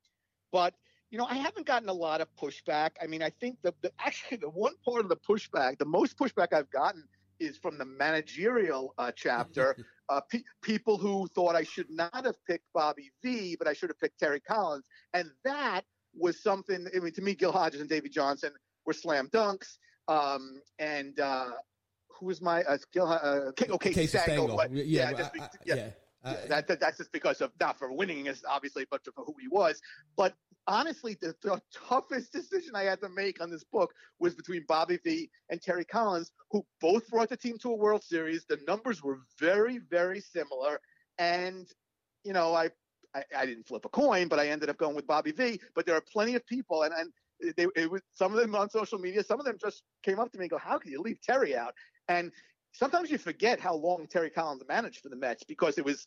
but 0.52 0.74
you 1.10 1.18
know, 1.18 1.24
I 1.24 1.34
haven't 1.34 1.66
gotten 1.66 1.88
a 1.88 1.92
lot 1.92 2.20
of 2.20 2.28
pushback. 2.36 2.90
I 3.02 3.06
mean, 3.06 3.22
I 3.22 3.30
think 3.30 3.58
the, 3.62 3.72
the 3.82 3.90
actually 3.98 4.38
the 4.38 4.50
one 4.50 4.74
part 4.84 5.00
of 5.00 5.08
the 5.08 5.16
pushback, 5.16 5.78
the 5.78 5.86
most 5.86 6.18
pushback 6.18 6.52
I've 6.52 6.70
gotten 6.70 7.04
is 7.40 7.56
from 7.56 7.78
the 7.78 7.84
managerial 7.84 8.94
uh, 8.98 9.12
chapter. 9.14 9.76
Uh, 10.10 10.22
pe- 10.22 10.42
people 10.62 10.96
who 10.96 11.28
thought 11.34 11.54
I 11.54 11.64
should 11.64 11.90
not 11.90 12.24
have 12.24 12.42
picked 12.46 12.64
Bobby 12.72 13.10
V, 13.22 13.56
but 13.58 13.68
I 13.68 13.74
should 13.74 13.90
have 13.90 14.00
picked 14.00 14.18
Terry 14.18 14.40
Collins, 14.40 14.86
and 15.12 15.30
that 15.44 15.82
was 16.14 16.42
something. 16.42 16.86
I 16.96 17.00
mean, 17.00 17.12
to 17.12 17.20
me, 17.20 17.34
Gil 17.34 17.52
Hodges 17.52 17.82
and 17.82 17.90
Davey 17.90 18.08
Johnson 18.08 18.52
were 18.86 18.94
slam 18.94 19.28
dunks. 19.28 19.76
Um, 20.08 20.62
and 20.78 21.20
uh, 21.20 21.50
who 22.08 22.24
was 22.24 22.40
my 22.40 22.62
uh, 22.62 22.78
Gil? 22.90 23.06
Uh, 23.06 23.50
okay, 23.74 23.92
Casey 23.92 24.16
Stengel. 24.16 24.58
Yeah, 24.70 24.82
yeah, 24.86 25.12
just, 25.12 25.30
I, 25.38 25.44
I, 25.44 25.48
yeah. 25.66 25.74
yeah. 25.74 25.88
Uh, 26.24 26.34
that, 26.48 26.66
that, 26.66 26.80
that's 26.80 26.98
just 26.98 27.12
because 27.12 27.40
of 27.40 27.52
not 27.60 27.78
for 27.78 27.92
winning, 27.92 28.26
is 28.26 28.44
obviously, 28.48 28.84
but 28.90 29.04
for 29.04 29.24
who 29.24 29.34
he 29.40 29.46
was. 29.48 29.80
But 30.16 30.34
honestly, 30.66 31.16
the, 31.20 31.34
the, 31.42 31.60
toughest 31.72 32.32
decision 32.32 32.74
I 32.74 32.82
had 32.82 33.00
to 33.02 33.08
make 33.08 33.40
on 33.40 33.50
this 33.50 33.64
book 33.64 33.92
was 34.18 34.34
between 34.34 34.64
Bobby 34.66 34.98
V 35.04 35.30
and 35.50 35.62
Terry 35.62 35.84
Collins, 35.84 36.32
who 36.50 36.64
both 36.80 37.08
brought 37.08 37.28
the 37.28 37.36
team 37.36 37.56
to 37.58 37.70
a 37.70 37.76
World 37.76 38.02
Series. 38.02 38.44
The 38.48 38.58
numbers 38.66 39.02
were 39.02 39.20
very, 39.38 39.78
very 39.78 40.20
similar, 40.20 40.80
and 41.18 41.68
you 42.24 42.32
know, 42.32 42.52
I, 42.52 42.70
I, 43.14 43.22
I 43.36 43.46
didn't 43.46 43.68
flip 43.68 43.84
a 43.84 43.88
coin, 43.88 44.28
but 44.28 44.40
I 44.40 44.48
ended 44.48 44.70
up 44.70 44.76
going 44.76 44.96
with 44.96 45.06
Bobby 45.06 45.30
V. 45.30 45.60
But 45.74 45.86
there 45.86 45.94
are 45.94 46.02
plenty 46.12 46.34
of 46.34 46.44
people, 46.46 46.82
and 46.82 46.92
and 46.92 47.12
they, 47.56 47.66
it 47.76 47.90
was 47.90 48.02
some 48.12 48.32
of 48.32 48.40
them 48.40 48.54
on 48.56 48.68
social 48.70 48.98
media. 48.98 49.22
Some 49.22 49.38
of 49.38 49.46
them 49.46 49.56
just 49.60 49.82
came 50.02 50.18
up 50.18 50.32
to 50.32 50.38
me 50.38 50.44
and 50.44 50.50
go, 50.50 50.58
"How 50.58 50.78
can 50.78 50.90
you 50.90 51.00
leave 51.00 51.20
Terry 51.22 51.56
out?" 51.56 51.74
And 52.08 52.32
sometimes 52.78 53.10
you 53.10 53.18
forget 53.18 53.58
how 53.58 53.74
long 53.74 54.06
Terry 54.06 54.30
Collins 54.30 54.62
managed 54.68 55.00
for 55.02 55.08
the 55.08 55.16
Mets 55.16 55.42
because 55.44 55.78
it 55.78 55.84
was 55.84 56.06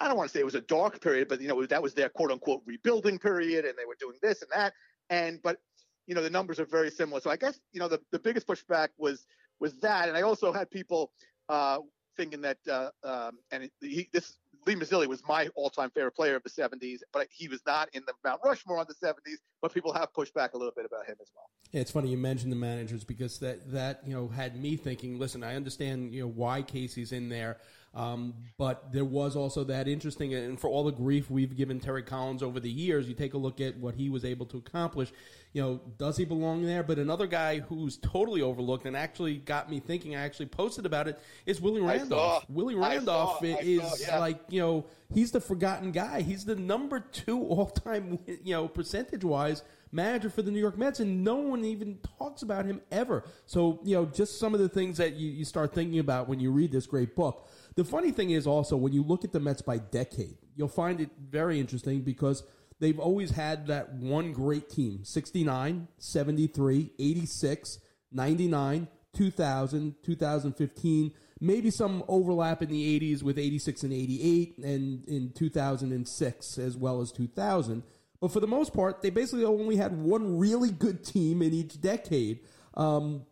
I 0.00 0.08
don't 0.08 0.16
want 0.16 0.30
to 0.30 0.32
say 0.32 0.40
it 0.40 0.46
was 0.46 0.54
a 0.54 0.62
dark 0.62 1.00
period, 1.02 1.28
but 1.28 1.40
you 1.42 1.48
know 1.48 1.66
that 1.66 1.82
was 1.82 1.94
their 1.94 2.08
quote 2.08 2.30
unquote 2.30 2.62
rebuilding 2.64 3.18
period, 3.18 3.64
and 3.64 3.76
they 3.76 3.84
were 3.84 3.96
doing 4.00 4.16
this 4.22 4.40
and 4.42 4.50
that. 4.54 4.72
And 5.10 5.40
but 5.42 5.58
you 6.06 6.14
know 6.14 6.22
the 6.22 6.30
numbers 6.30 6.58
are 6.58 6.64
very 6.64 6.90
similar. 6.90 7.20
So 7.20 7.30
I 7.30 7.36
guess 7.36 7.60
you 7.72 7.80
know 7.80 7.88
the, 7.88 8.00
the 8.12 8.18
biggest 8.18 8.46
pushback 8.46 8.88
was 8.98 9.26
was 9.58 9.74
that, 9.80 10.08
and 10.08 10.16
I 10.16 10.22
also 10.22 10.52
had 10.52 10.70
people 10.70 11.12
uh, 11.48 11.78
thinking 12.16 12.40
that 12.42 12.58
uh, 12.70 12.90
um, 13.04 13.38
and 13.50 13.68
he, 13.80 14.08
this 14.12 14.38
Lee 14.66 14.74
Mazzilli 14.74 15.06
was 15.06 15.22
my 15.26 15.48
all-time 15.54 15.90
favorite 15.90 16.12
player 16.12 16.36
of 16.36 16.42
the 16.42 16.50
70s, 16.50 16.98
but 17.12 17.26
he 17.30 17.48
was 17.48 17.60
not 17.66 17.88
in 17.92 18.02
the 18.06 18.12
Mount 18.24 18.40
Rushmore 18.44 18.78
on 18.78 18.86
the 18.88 18.94
70s. 18.94 19.38
But 19.60 19.74
people 19.74 19.92
have 19.92 20.12
pushed 20.14 20.34
back 20.34 20.54
a 20.54 20.56
little 20.56 20.72
bit 20.74 20.86
about 20.86 21.06
him 21.06 21.16
as 21.20 21.30
well. 21.34 21.50
Yeah, 21.72 21.82
it's 21.82 21.90
funny 21.90 22.08
you 22.08 22.16
mentioned 22.16 22.50
the 22.50 22.56
managers 22.56 23.04
because 23.04 23.38
that 23.40 23.70
that 23.72 24.02
you 24.06 24.14
know 24.14 24.28
had 24.28 24.60
me 24.60 24.76
thinking. 24.76 25.18
Listen, 25.18 25.44
I 25.44 25.54
understand 25.54 26.14
you 26.14 26.22
know 26.22 26.28
why 26.28 26.62
Casey's 26.62 27.12
in 27.12 27.28
there. 27.28 27.58
Um, 27.92 28.34
but 28.56 28.92
there 28.92 29.04
was 29.04 29.34
also 29.34 29.64
that 29.64 29.88
interesting, 29.88 30.32
and 30.32 30.60
for 30.60 30.70
all 30.70 30.84
the 30.84 30.92
grief 30.92 31.28
we've 31.28 31.56
given 31.56 31.80
Terry 31.80 32.04
Collins 32.04 32.40
over 32.42 32.60
the 32.60 32.70
years, 32.70 33.08
you 33.08 33.14
take 33.14 33.34
a 33.34 33.38
look 33.38 33.60
at 33.60 33.76
what 33.78 33.96
he 33.96 34.08
was 34.08 34.24
able 34.24 34.46
to 34.46 34.58
accomplish. 34.58 35.12
You 35.52 35.62
know, 35.62 35.80
does 35.98 36.16
he 36.16 36.24
belong 36.24 36.64
there? 36.64 36.84
But 36.84 37.00
another 37.00 37.26
guy 37.26 37.58
who's 37.58 37.96
totally 37.96 38.42
overlooked 38.42 38.86
and 38.86 38.96
actually 38.96 39.38
got 39.38 39.68
me 39.68 39.80
thinking, 39.80 40.14
I 40.14 40.20
actually 40.20 40.46
posted 40.46 40.86
about 40.86 41.08
it, 41.08 41.18
is 41.46 41.60
Willie 41.60 41.80
Randolph. 41.80 42.44
Willie 42.48 42.76
Randolph 42.76 43.40
saw, 43.40 43.44
is 43.44 43.82
saw, 43.82 43.96
yeah. 43.98 44.18
like, 44.20 44.38
you 44.48 44.60
know, 44.60 44.86
he's 45.12 45.32
the 45.32 45.40
forgotten 45.40 45.92
guy. 45.92 46.22
He's 46.22 46.44
the 46.44 46.56
number 46.56 47.00
two 47.00 47.42
all 47.48 47.66
time, 47.66 48.18
you 48.26 48.54
know, 48.54 48.68
percentage 48.68 49.24
wise 49.24 49.62
manager 49.92 50.30
for 50.30 50.42
the 50.42 50.50
New 50.50 50.60
York 50.60 50.78
Mets, 50.78 51.00
and 51.00 51.24
no 51.24 51.36
one 51.36 51.64
even 51.64 51.98
talks 52.18 52.42
about 52.42 52.64
him 52.64 52.80
ever. 52.92 53.24
So, 53.46 53.80
you 53.82 53.96
know, 53.96 54.06
just 54.06 54.38
some 54.38 54.54
of 54.54 54.60
the 54.60 54.68
things 54.68 54.98
that 54.98 55.14
you, 55.16 55.30
you 55.30 55.44
start 55.44 55.74
thinking 55.74 55.98
about 55.98 56.28
when 56.28 56.38
you 56.40 56.50
read 56.50 56.72
this 56.72 56.86
great 56.86 57.16
book. 57.16 57.48
The 57.74 57.84
funny 57.84 58.12
thing 58.12 58.30
is 58.30 58.46
also 58.46 58.76
when 58.76 58.92
you 58.92 59.02
look 59.02 59.24
at 59.24 59.32
the 59.32 59.40
Mets 59.40 59.62
by 59.62 59.78
decade, 59.78 60.36
you'll 60.54 60.68
find 60.68 61.00
it 61.00 61.10
very 61.18 61.58
interesting 61.58 62.02
because 62.02 62.44
they've 62.78 62.98
always 62.98 63.30
had 63.30 63.66
that 63.66 63.92
one 63.94 64.32
great 64.32 64.68
team 64.68 65.04
69, 65.04 65.88
73, 65.98 66.90
86, 66.98 67.78
99, 68.12 68.88
2000, 69.20 69.96
2015, 70.02 71.12
maybe 71.42 71.70
some 71.70 72.02
overlap 72.08 72.62
in 72.62 72.70
the 72.70 73.00
80s 73.00 73.22
with 73.22 73.38
86 73.38 73.82
and 73.82 73.92
88 73.92 74.58
and 74.58 75.04
in 75.06 75.32
2006 75.36 76.58
as 76.58 76.76
well 76.78 77.02
as 77.02 77.12
2000. 77.12 77.82
But 78.18 78.32
for 78.32 78.40
the 78.40 78.46
most 78.46 78.72
part, 78.72 79.02
they 79.02 79.10
basically 79.10 79.44
only 79.44 79.76
had 79.76 80.00
one 80.02 80.38
really 80.38 80.70
good 80.70 81.04
team 81.04 81.42
in 81.42 81.52
each 81.52 81.82
decade. 81.82 82.40
Um, 82.72 83.26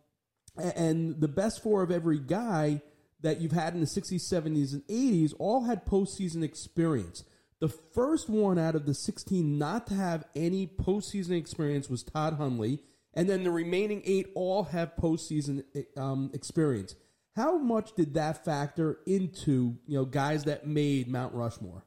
and 0.55 1.19
the 1.19 1.27
best 1.27 1.63
four 1.63 1.81
of 1.81 1.89
every 1.89 2.19
guy 2.19 2.83
that 3.21 3.41
you've 3.41 3.51
had 3.51 3.73
in 3.73 3.79
the 3.79 3.87
60s, 3.87 4.31
70s, 4.31 4.73
and 4.73 4.83
80s 4.87 5.33
all 5.39 5.63
had 5.63 5.87
postseason 5.87 6.43
experience. 6.43 7.23
The 7.61 7.69
first 7.69 8.29
one 8.29 8.59
out 8.59 8.75
of 8.75 8.85
the 8.85 8.93
16 8.93 9.57
not 9.57 9.87
to 9.87 9.95
have 9.95 10.23
any 10.35 10.67
postseason 10.67 11.31
experience 11.31 11.89
was 11.89 12.03
Todd 12.03 12.35
Hundley, 12.35 12.79
and 13.13 13.29
then 13.29 13.43
the 13.43 13.51
remaining 13.51 14.01
eight 14.05 14.27
all 14.35 14.63
have 14.63 14.95
postseason 14.95 15.63
um, 15.97 16.31
experience. 16.33 16.95
How 17.35 17.57
much 17.57 17.93
did 17.95 18.13
that 18.15 18.43
factor 18.43 18.99
into 19.05 19.77
you 19.87 19.97
know 19.97 20.05
guys 20.05 20.43
that 20.45 20.67
made 20.67 21.07
Mount 21.07 21.33
Rushmore? 21.33 21.85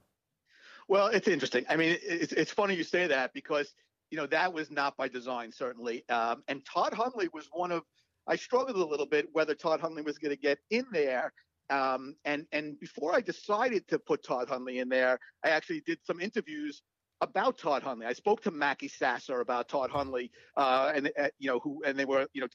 Well, 0.88 1.08
it's 1.08 1.28
interesting. 1.28 1.64
I 1.68 1.76
mean, 1.76 1.96
it's 2.02 2.32
it's 2.32 2.52
funny 2.52 2.74
you 2.74 2.84
say 2.84 3.06
that 3.06 3.32
because 3.32 3.74
you 4.10 4.18
know 4.18 4.26
that 4.26 4.52
was 4.52 4.70
not 4.70 4.96
by 4.96 5.08
design, 5.08 5.52
certainly. 5.52 6.04
Um, 6.08 6.42
and 6.48 6.64
Todd 6.64 6.92
Hundley 6.92 7.28
was 7.32 7.48
one 7.52 7.72
of 7.72 7.82
I 8.26 8.36
struggled 8.36 8.76
a 8.76 8.84
little 8.84 9.06
bit 9.06 9.28
whether 9.32 9.54
Todd 9.54 9.80
Hundley 9.80 10.02
was 10.02 10.18
going 10.18 10.34
to 10.34 10.40
get 10.40 10.58
in 10.70 10.84
there. 10.92 11.32
Um, 11.70 12.16
and 12.24 12.46
and 12.52 12.78
before 12.80 13.14
I 13.14 13.20
decided 13.20 13.88
to 13.88 13.98
put 13.98 14.24
Todd 14.24 14.48
Hundley 14.48 14.78
in 14.78 14.88
there, 14.88 15.18
I 15.44 15.50
actually 15.50 15.82
did 15.86 15.98
some 16.04 16.20
interviews 16.20 16.82
about 17.22 17.56
Todd 17.56 17.82
Hundley. 17.82 18.06
I 18.06 18.12
spoke 18.12 18.42
to 18.42 18.50
Mackey 18.50 18.88
Sasser 18.88 19.40
about 19.40 19.68
Todd 19.68 19.90
Hundley, 19.90 20.30
uh, 20.56 20.92
and 20.94 21.10
uh, 21.18 21.28
you 21.38 21.48
know 21.48 21.60
who, 21.60 21.82
and 21.86 21.98
they 21.98 22.04
were 22.04 22.26
you 22.34 22.42
know 22.42 22.48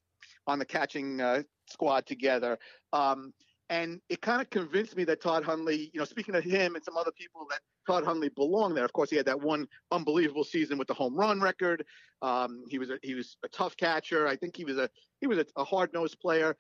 on 0.46 0.60
the 0.60 0.66
catching 0.66 1.20
uh, 1.22 1.42
squad 1.68 2.06
together. 2.06 2.60
Um, 2.94 3.34
and 3.70 4.00
it 4.10 4.22
kind 4.22 4.42
of 4.42 4.50
convinced 4.50 4.96
me 4.96 5.04
that 5.06 5.22
Todd 5.22 5.44
Hundley, 5.44 5.90
you 5.94 6.00
know, 6.00 6.06
speaking 6.06 6.36
of 6.36 6.44
him 6.44 6.76
and 6.76 6.84
some 6.84 6.96
other 6.96 7.12
people, 7.12 7.46
that 7.50 7.60
Todd 7.86 8.06
Hundley 8.06 8.30
belonged 8.30 8.78
there. 8.78 8.86
Of 8.86 8.94
course, 8.94 9.10
he 9.10 9.18
had 9.18 9.26
that 9.26 9.42
one 9.42 9.68
unbelievable 9.92 10.44
season 10.44 10.78
with 10.78 10.88
the 10.88 10.94
home 10.94 11.16
run 11.16 11.42
record. 11.42 11.86
Um, 12.22 12.64
he 12.70 12.80
was 12.80 12.90
a, 12.90 12.98
he 13.02 13.14
was 13.14 13.38
a 13.44 13.50
tough 13.50 13.76
catcher. 13.76 14.28
I 14.28 14.36
think 14.36 14.56
he 14.56 14.66
was 14.66 14.78
a 14.78 14.90
he 15.20 15.28
was 15.28 15.40
a, 15.40 15.46
a 15.56 15.64
hard 15.64 15.94
nosed 15.94 16.20
player. 16.20 16.56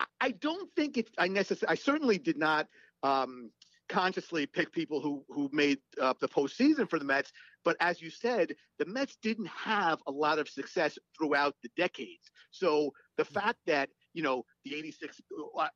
I, 0.00 0.06
I 0.20 0.30
don't 0.32 0.70
think 0.76 0.98
it. 0.98 1.10
I 1.18 1.28
necessarily. 1.28 1.72
I 1.72 1.76
certainly 1.76 2.18
did 2.18 2.38
not 2.38 2.66
um, 3.02 3.50
consciously 3.90 4.46
pick 4.46 4.72
people 4.72 5.00
who 5.00 5.24
who 5.28 5.50
made 5.52 5.78
uh, 6.00 6.14
the 6.20 6.28
postseason 6.28 6.88
for 6.88 6.98
the 6.98 7.04
Mets. 7.04 7.32
But 7.64 7.76
as 7.80 8.00
you 8.00 8.10
said, 8.10 8.54
the 8.78 8.86
Mets 8.86 9.16
didn't 9.22 9.48
have 9.48 10.00
a 10.06 10.10
lot 10.10 10.38
of 10.38 10.48
success 10.48 10.98
throughout 11.16 11.54
the 11.62 11.70
decades. 11.76 12.30
So 12.50 12.92
the 13.16 13.24
mm-hmm. 13.24 13.34
fact 13.34 13.58
that 13.66 13.90
you 14.12 14.22
know, 14.22 14.44
the 14.64 14.74
86, 14.74 15.20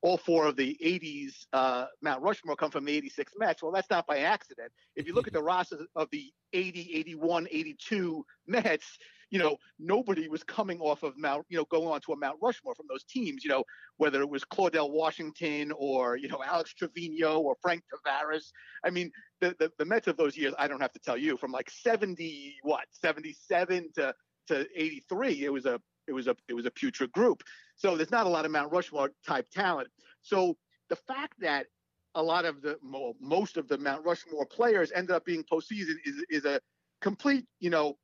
all 0.03 0.19
four 0.19 0.47
of 0.47 0.57
the 0.57 0.77
80s 0.85 1.47
uh, 1.53 1.87
Mount 2.03 2.23
Rushmore 2.23 2.57
come 2.57 2.71
from 2.71 2.85
the 2.85 2.97
86 2.97 3.33
Mets. 3.39 3.63
Well, 3.63 3.73
that's 3.73 3.91
not 3.91 4.07
by 4.07 4.19
accident. 4.19 4.73
If 4.97 5.07
you 5.07 5.15
look 5.15 5.27
at 5.27 5.33
the 5.33 5.43
roster 5.43 5.87
of 5.97 6.09
the 6.11 6.33
80, 6.53 6.91
81, 6.95 7.49
82 7.51 8.25
Mets, 8.47 8.99
you 9.31 9.39
know, 9.39 9.57
nobody 9.79 10.29
was 10.29 10.45
coming 10.45 10.81
off 10.81 11.03
of 11.03 11.17
Mount, 11.17 11.45
you 11.49 11.57
know, 11.57 11.65
going 11.65 11.89
on 11.89 12.01
to 12.03 12.13
a 12.13 12.17
Mount 12.17 12.39
Rushmore 12.41 12.75
from 12.75 12.87
those 12.89 13.05
teams, 13.05 13.45
you 13.45 13.51
know, 13.51 13.65
whether 13.97 14.21
it 14.21 14.29
was 14.29 14.45
Claudell 14.45 14.91
Washington 14.91 15.73
or, 15.77 16.17
you 16.17 16.29
know, 16.29 16.43
Alex 16.45 16.75
Trevino 16.75 17.41
or 17.41 17.57
Frank 17.61 17.83
Taveras. 17.93 18.53
I 18.85 18.91
mean, 18.91 19.11
the, 19.41 19.57
the, 19.59 19.73
the 19.79 19.85
Mets 19.85 20.07
of 20.09 20.17
those 20.17 20.37
years, 20.37 20.55
I 20.59 20.69
don't 20.69 20.81
have 20.81 20.93
to 20.93 21.01
tell 21.01 21.17
you, 21.17 21.37
from 21.37 21.53
like 21.53 21.71
70, 21.71 22.57
what, 22.63 22.85
77 22.91 23.91
to, 23.97 24.15
to 24.49 24.67
83, 24.77 25.45
it 25.45 25.53
was 25.53 25.67
a 25.67 25.81
it 26.07 26.13
was 26.13 26.27
a 26.27 26.37
it 26.49 26.55
was 26.55 26.67
a 26.67 26.71
putrid 26.71 27.13
group. 27.13 27.43
So 27.77 27.97
there's 27.97 28.11
not 28.11 28.27
a 28.27 28.31
lot 28.31 28.45
of 28.45 28.51
Mount 28.51 28.73
Rushmore 28.73 29.11
type 29.27 29.49
talent. 29.51 29.89
So 30.23 30.57
the 30.89 30.97
fact 30.97 31.35
that 31.41 31.67
a 32.15 32.23
lot 32.23 32.45
of 32.45 32.63
the 32.63 32.79
most 33.21 33.57
of 33.57 33.69
the 33.69 33.79
Mount 33.79 34.05
Rushmore 34.05 34.47
players 34.47 34.93
ended 34.95 35.11
up 35.11 35.25
being 35.25 35.45
postseason 35.45 35.97
is 36.05 36.25
is 36.31 36.45
a 36.45 36.61
complete 37.01 37.47
you 37.61 37.71
know 37.71 37.99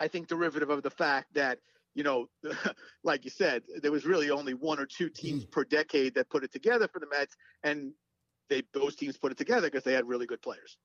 I 0.00 0.08
think 0.08 0.28
derivative 0.28 0.70
of 0.70 0.82
the 0.82 0.90
fact 0.90 1.34
that 1.34 1.58
you 1.94 2.02
know 2.02 2.28
like 3.04 3.24
you 3.24 3.30
said 3.30 3.62
there 3.82 3.92
was 3.92 4.06
really 4.06 4.30
only 4.30 4.54
one 4.54 4.78
or 4.78 4.86
two 4.86 5.10
teams 5.10 5.44
mm. 5.44 5.50
per 5.50 5.64
decade 5.64 6.14
that 6.14 6.30
put 6.30 6.44
it 6.44 6.52
together 6.52 6.88
for 6.88 7.00
the 7.00 7.06
Mets 7.06 7.36
and 7.62 7.92
they 8.48 8.62
those 8.72 8.96
teams 8.96 9.16
put 9.18 9.32
it 9.32 9.38
together 9.38 9.68
because 9.68 9.84
they 9.84 9.92
had 9.92 10.06
really 10.06 10.26
good 10.26 10.42
players. 10.42 10.78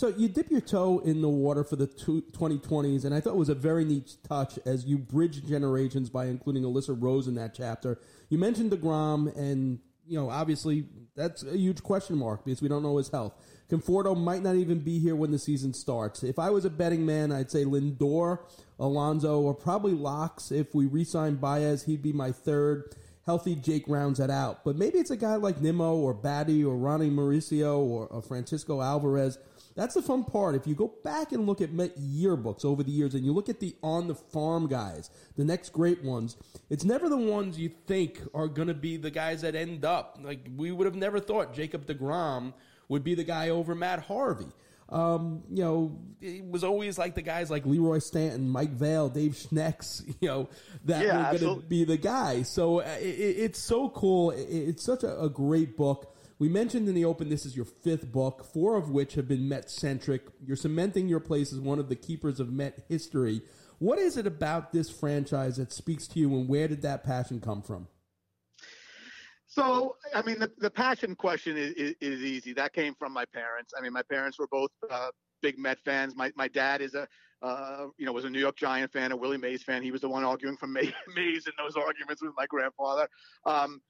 So 0.00 0.08
you 0.16 0.28
dip 0.28 0.50
your 0.50 0.62
toe 0.62 1.00
in 1.00 1.20
the 1.20 1.28
water 1.28 1.62
for 1.62 1.76
the 1.76 1.86
2020s, 1.86 3.04
and 3.04 3.14
I 3.14 3.20
thought 3.20 3.34
it 3.34 3.36
was 3.36 3.50
a 3.50 3.54
very 3.54 3.84
neat 3.84 4.16
touch 4.26 4.58
as 4.64 4.86
you 4.86 4.96
bridge 4.96 5.46
generations 5.46 6.08
by 6.08 6.24
including 6.24 6.62
Alyssa 6.62 6.96
Rose 6.98 7.28
in 7.28 7.34
that 7.34 7.52
chapter. 7.52 8.00
You 8.30 8.38
mentioned 8.38 8.70
DeGrom, 8.70 9.36
and 9.36 9.78
you 10.06 10.18
know 10.18 10.30
obviously 10.30 10.86
that's 11.14 11.42
a 11.42 11.54
huge 11.54 11.82
question 11.82 12.16
mark 12.16 12.46
because 12.46 12.62
we 12.62 12.68
don't 12.68 12.82
know 12.82 12.96
his 12.96 13.10
health. 13.10 13.34
Conforto 13.68 14.16
might 14.16 14.42
not 14.42 14.56
even 14.56 14.78
be 14.78 14.98
here 14.98 15.14
when 15.14 15.32
the 15.32 15.38
season 15.38 15.74
starts. 15.74 16.22
If 16.22 16.38
I 16.38 16.48
was 16.48 16.64
a 16.64 16.70
betting 16.70 17.04
man, 17.04 17.30
I'd 17.30 17.50
say 17.50 17.66
Lindor, 17.66 18.38
Alonso, 18.78 19.38
or 19.40 19.52
probably 19.52 19.92
Locks. 19.92 20.50
If 20.50 20.74
we 20.74 20.86
re-sign 20.86 21.34
Baez, 21.34 21.82
he'd 21.82 22.00
be 22.00 22.14
my 22.14 22.32
third. 22.32 22.96
Healthy 23.26 23.56
Jake 23.56 23.84
rounds 23.86 24.18
that 24.18 24.30
out. 24.30 24.64
But 24.64 24.76
maybe 24.76 24.98
it's 24.98 25.10
a 25.10 25.16
guy 25.16 25.34
like 25.34 25.60
Nimmo 25.60 25.94
or 25.94 26.14
Baty 26.14 26.64
or 26.64 26.74
Ronny 26.74 27.10
Mauricio 27.10 27.76
or, 27.80 28.06
or 28.06 28.22
Francisco 28.22 28.80
Alvarez 28.80 29.38
that's 29.74 29.94
the 29.94 30.02
fun 30.02 30.24
part. 30.24 30.54
If 30.54 30.66
you 30.66 30.74
go 30.74 30.92
back 31.04 31.32
and 31.32 31.46
look 31.46 31.60
at 31.60 31.72
Met 31.72 31.98
yearbooks 31.98 32.64
over 32.64 32.82
the 32.82 32.90
years 32.90 33.14
and 33.14 33.24
you 33.24 33.32
look 33.32 33.48
at 33.48 33.60
the 33.60 33.74
on 33.82 34.08
the 34.08 34.14
farm 34.14 34.66
guys, 34.66 35.10
the 35.36 35.44
next 35.44 35.72
great 35.72 36.02
ones, 36.02 36.36
it's 36.68 36.84
never 36.84 37.08
the 37.08 37.16
ones 37.16 37.58
you 37.58 37.70
think 37.86 38.20
are 38.34 38.48
going 38.48 38.68
to 38.68 38.74
be 38.74 38.96
the 38.96 39.10
guys 39.10 39.42
that 39.42 39.54
end 39.54 39.84
up. 39.84 40.18
Like, 40.22 40.48
we 40.56 40.72
would 40.72 40.86
have 40.86 40.96
never 40.96 41.20
thought 41.20 41.54
Jacob 41.54 41.86
DeGrom 41.86 42.52
would 42.88 43.04
be 43.04 43.14
the 43.14 43.24
guy 43.24 43.50
over 43.50 43.74
Matt 43.74 44.00
Harvey. 44.00 44.48
Um, 44.90 45.44
you 45.48 45.62
know, 45.62 45.98
it 46.20 46.44
was 46.44 46.64
always 46.64 46.98
like 46.98 47.14
the 47.14 47.22
guys 47.22 47.48
like 47.48 47.64
Leroy 47.64 48.00
Stanton, 48.00 48.48
Mike 48.48 48.72
Vail, 48.72 49.08
Dave 49.08 49.36
Schnecks, 49.36 50.02
you 50.20 50.28
know, 50.28 50.48
that 50.84 51.04
yeah, 51.04 51.32
were 51.32 51.38
going 51.38 51.60
to 51.60 51.66
be 51.66 51.84
the 51.84 51.96
guy. 51.96 52.42
So 52.42 52.80
uh, 52.80 52.96
it, 53.00 53.04
it's 53.04 53.60
so 53.60 53.88
cool. 53.88 54.32
it's 54.32 54.82
such 54.82 55.04
a, 55.04 55.20
a 55.20 55.28
great 55.28 55.76
book. 55.76 56.14
We 56.40 56.48
mentioned 56.48 56.88
in 56.88 56.94
the 56.94 57.04
open 57.04 57.28
this 57.28 57.44
is 57.44 57.54
your 57.54 57.66
fifth 57.66 58.10
book, 58.10 58.46
four 58.50 58.78
of 58.78 58.88
which 58.88 59.14
have 59.14 59.28
been 59.28 59.46
Met 59.46 59.70
centric. 59.70 60.22
You're 60.42 60.56
cementing 60.56 61.06
your 61.06 61.20
place 61.20 61.52
as 61.52 61.60
one 61.60 61.78
of 61.78 61.90
the 61.90 61.96
keepers 61.96 62.40
of 62.40 62.50
Met 62.50 62.82
history. 62.88 63.42
What 63.78 63.98
is 63.98 64.16
it 64.16 64.26
about 64.26 64.72
this 64.72 64.88
franchise 64.88 65.58
that 65.58 65.70
speaks 65.70 66.08
to 66.08 66.18
you, 66.18 66.34
and 66.34 66.48
where 66.48 66.66
did 66.66 66.80
that 66.80 67.04
passion 67.04 67.42
come 67.42 67.60
from? 67.60 67.88
So, 69.48 69.96
I 70.14 70.22
mean, 70.22 70.38
the, 70.38 70.50
the 70.56 70.70
passion 70.70 71.14
question 71.14 71.58
is, 71.58 71.72
is, 71.74 71.94
is, 72.00 72.20
easy. 72.22 72.54
That 72.54 72.72
came 72.72 72.94
from 72.94 73.12
my 73.12 73.26
parents. 73.26 73.74
I 73.76 73.82
mean, 73.82 73.92
my 73.92 74.02
parents 74.02 74.38
were 74.38 74.48
both 74.50 74.70
uh, 74.90 75.10
big 75.42 75.58
Met 75.58 75.78
fans. 75.84 76.16
My 76.16 76.32
my 76.36 76.48
dad 76.48 76.80
is 76.80 76.94
a 76.94 77.06
uh, 77.42 77.88
you 77.98 78.06
know 78.06 78.12
was 78.12 78.24
a 78.24 78.30
New 78.30 78.40
York 78.40 78.56
Giant 78.56 78.92
fan, 78.92 79.12
a 79.12 79.16
Willie 79.16 79.36
Mays 79.36 79.62
fan. 79.62 79.82
He 79.82 79.90
was 79.90 80.00
the 80.00 80.08
one 80.08 80.24
arguing 80.24 80.56
for 80.56 80.66
Mays 80.68 80.92
in 81.46 81.52
those 81.58 81.76
arguments 81.76 82.22
with 82.22 82.32
my 82.34 82.46
grandfather. 82.46 83.08
Um, 83.44 83.82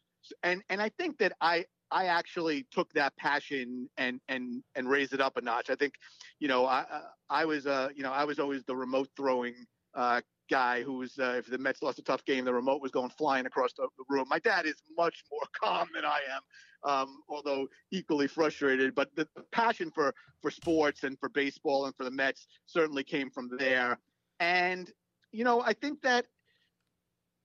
and 0.42 0.62
and 0.68 0.82
I 0.82 0.88
think 0.88 1.18
that 1.18 1.32
I 1.40 1.66
I 1.90 2.06
actually 2.06 2.66
took 2.70 2.92
that 2.94 3.16
passion 3.16 3.88
and 3.96 4.20
and 4.28 4.62
and 4.74 4.88
raised 4.88 5.12
it 5.12 5.20
up 5.20 5.36
a 5.36 5.40
notch. 5.40 5.70
I 5.70 5.74
think, 5.74 5.94
you 6.38 6.48
know, 6.48 6.66
I 6.66 6.84
I 7.28 7.44
was 7.44 7.66
uh 7.66 7.88
you 7.94 8.02
know 8.02 8.12
I 8.12 8.24
was 8.24 8.38
always 8.38 8.64
the 8.64 8.76
remote 8.76 9.08
throwing 9.16 9.54
uh, 9.94 10.20
guy 10.50 10.82
who 10.82 10.94
was 10.94 11.18
uh, 11.18 11.36
if 11.38 11.46
the 11.46 11.58
Mets 11.58 11.82
lost 11.82 11.98
a 11.98 12.02
tough 12.02 12.24
game, 12.24 12.44
the 12.44 12.52
remote 12.52 12.82
was 12.82 12.90
going 12.90 13.10
flying 13.10 13.46
across 13.46 13.72
the, 13.72 13.88
the 13.96 14.04
room. 14.08 14.26
My 14.28 14.38
dad 14.40 14.66
is 14.66 14.82
much 14.96 15.22
more 15.30 15.42
calm 15.62 15.88
than 15.94 16.04
I 16.04 16.20
am, 16.34 16.90
um, 16.90 17.22
although 17.28 17.68
equally 17.90 18.26
frustrated. 18.26 18.94
But 18.94 19.14
the, 19.14 19.26
the 19.36 19.42
passion 19.52 19.90
for 19.90 20.14
for 20.42 20.50
sports 20.50 21.04
and 21.04 21.18
for 21.18 21.28
baseball 21.28 21.86
and 21.86 21.94
for 21.96 22.04
the 22.04 22.10
Mets 22.10 22.46
certainly 22.66 23.04
came 23.04 23.30
from 23.30 23.50
there. 23.58 23.98
And 24.40 24.90
you 25.32 25.44
know, 25.44 25.62
I 25.62 25.72
think 25.72 26.02
that 26.02 26.26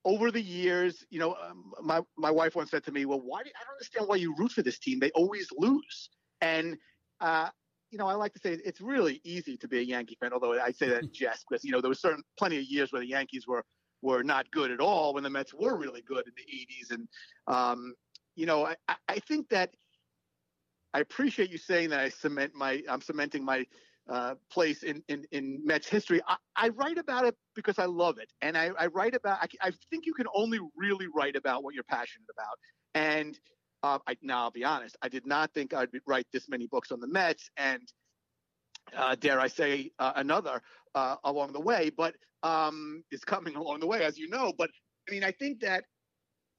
over 0.06 0.32
the 0.32 0.42
years, 0.42 1.04
you 1.10 1.20
know, 1.20 1.36
um, 1.36 1.74
my 1.82 2.02
my 2.16 2.32
wife 2.32 2.56
once 2.56 2.72
said 2.72 2.84
to 2.86 2.92
me, 2.92 3.06
"Well, 3.06 3.20
why? 3.20 3.44
Do, 3.44 3.50
I 3.50 3.64
don't 3.66 3.74
understand 3.74 4.08
why 4.08 4.16
you 4.18 4.36
root 4.38 4.52
for 4.52 4.62
this 4.62 4.80
team. 4.80 5.00
They 5.00 5.12
always 5.12 5.50
lose." 5.58 6.10
And 6.42 6.78
uh, 7.20 7.50
you 7.90 7.98
know, 7.98 8.08
I 8.08 8.14
like 8.14 8.34
to 8.34 8.40
say 8.40 8.54
it's 8.64 8.82
really 8.82 9.20
easy 9.24 9.58
to 9.58 9.68
be 9.68 9.80
a 9.80 9.82
Yankee 9.82 10.18
fan, 10.22 10.32
although 10.32 10.60
I 10.60 10.72
say 10.72 10.88
that 10.90 11.04
in 11.04 11.10
jest 11.14 11.46
because 11.50 11.64
you 11.64 11.72
know 11.72 11.82
there 11.82 11.90
was 11.90 12.00
certain 12.00 12.24
plenty 12.38 12.58
of 12.58 12.64
years 12.64 12.94
where 12.94 13.02
the 13.02 13.08
Yankees 13.08 13.48
were 13.48 13.64
were 14.02 14.24
not 14.24 14.50
good 14.52 14.70
at 14.72 14.80
all 14.80 15.14
when 15.14 15.24
the 15.24 15.30
Mets 15.30 15.54
were 15.54 15.76
really 15.78 16.04
good 16.04 16.26
in 16.28 16.34
the 16.38 16.44
80s, 16.44 16.96
and 16.96 17.08
um, 17.48 17.94
you 18.36 18.46
know, 18.46 18.66
I, 18.66 18.96
I 19.08 19.20
think 19.20 19.50
that 19.50 19.72
I 20.94 21.00
appreciate 21.00 21.50
you 21.50 21.58
saying 21.58 21.90
that 21.90 22.00
I 22.00 22.10
cement 22.10 22.54
my 22.54 22.84
I'm 22.88 23.02
cementing 23.02 23.44
my 23.44 23.66
uh, 24.10 24.36
place 24.52 24.84
in, 24.84 25.04
in, 25.08 25.26
in 25.32 25.60
Mets 25.66 25.88
history. 25.88 26.22
I, 26.28 26.36
I, 26.56 26.70
write 26.70 26.98
about 26.98 27.26
it 27.26 27.36
because 27.56 27.80
I 27.80 27.86
love 27.86 28.20
it. 28.20 28.32
And 28.42 28.56
I, 28.56 28.70
I 28.78 28.86
write 28.88 29.16
about, 29.16 29.40
I, 29.42 29.48
I, 29.68 29.72
think 29.90 30.06
you 30.06 30.14
can 30.14 30.28
only 30.36 30.60
really 30.76 31.08
write 31.16 31.36
about 31.36 31.64
what 31.64 31.74
you're 31.74 31.84
passionate 31.84 32.28
about. 32.32 32.58
And 32.94 33.40
uh, 33.82 33.98
I, 34.08 34.16
now 34.22 34.44
I'll 34.44 34.52
be 34.52 34.64
honest, 34.64 34.96
I 35.02 35.10
did 35.10 35.26
not 35.26 35.54
think 35.54 35.74
I'd 35.74 35.90
write 36.06 36.28
this 36.32 36.48
many 36.50 36.68
books 36.68 36.92
on 36.92 37.00
the 37.00 37.08
Mets 37.08 37.50
and 37.58 37.82
uh, 38.96 39.16
dare 39.16 39.40
I 39.40 39.48
say 39.48 39.92
uh, 40.00 40.14
another 40.16 40.62
uh, 40.94 41.16
along 41.24 41.54
the 41.54 41.60
way, 41.60 41.90
but 41.96 42.16
um, 42.44 43.04
is 43.12 43.24
coming 43.24 43.56
along 43.56 43.80
the 43.80 43.88
way, 43.88 44.04
as 44.04 44.18
you 44.18 44.30
know. 44.30 44.54
But 44.58 44.70
I 45.08 45.12
mean, 45.12 45.24
I 45.24 45.32
think 45.32 45.60
that 45.62 45.84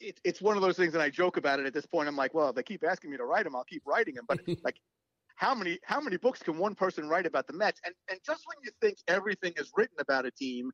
it, 0.01 0.21
it's 0.25 0.43
one 0.43 0.57
of 0.57 0.63
those 0.63 0.77
things 0.77 0.93
that 0.93 1.01
I 1.01 1.11
joke 1.11 1.37
about 1.37 1.61
it 1.61 1.67
at 1.67 1.73
this 1.75 1.87
point. 1.87 2.09
I'm 2.09 2.17
like, 2.17 2.35
well, 2.35 2.51
if 2.51 2.57
they 2.57 2.63
keep 2.63 2.85
asking 2.85 3.11
me 3.11 3.17
to 3.17 3.25
write 3.25 3.45
them, 3.45 3.57
I'll 3.57 3.65
keep 3.65 3.83
writing 3.87 4.15
them. 4.15 4.25
But 4.29 4.41
like 4.65 4.77
how 5.37 5.55
many 5.55 5.79
how 5.85 6.01
many 6.01 6.17
books 6.17 6.43
can 6.43 6.59
one 6.59 6.75
person 6.75 7.09
write 7.09 7.27
about 7.27 7.47
the 7.47 7.53
Mets? 7.53 7.81
And 7.85 7.95
and 8.11 8.19
just 8.27 8.43
when 8.47 8.57
you 8.65 8.71
think 8.81 8.99
everything 9.09 9.55
is 9.57 9.71
written 9.77 9.97
about 10.01 10.27
a 10.27 10.31
team, 10.31 10.73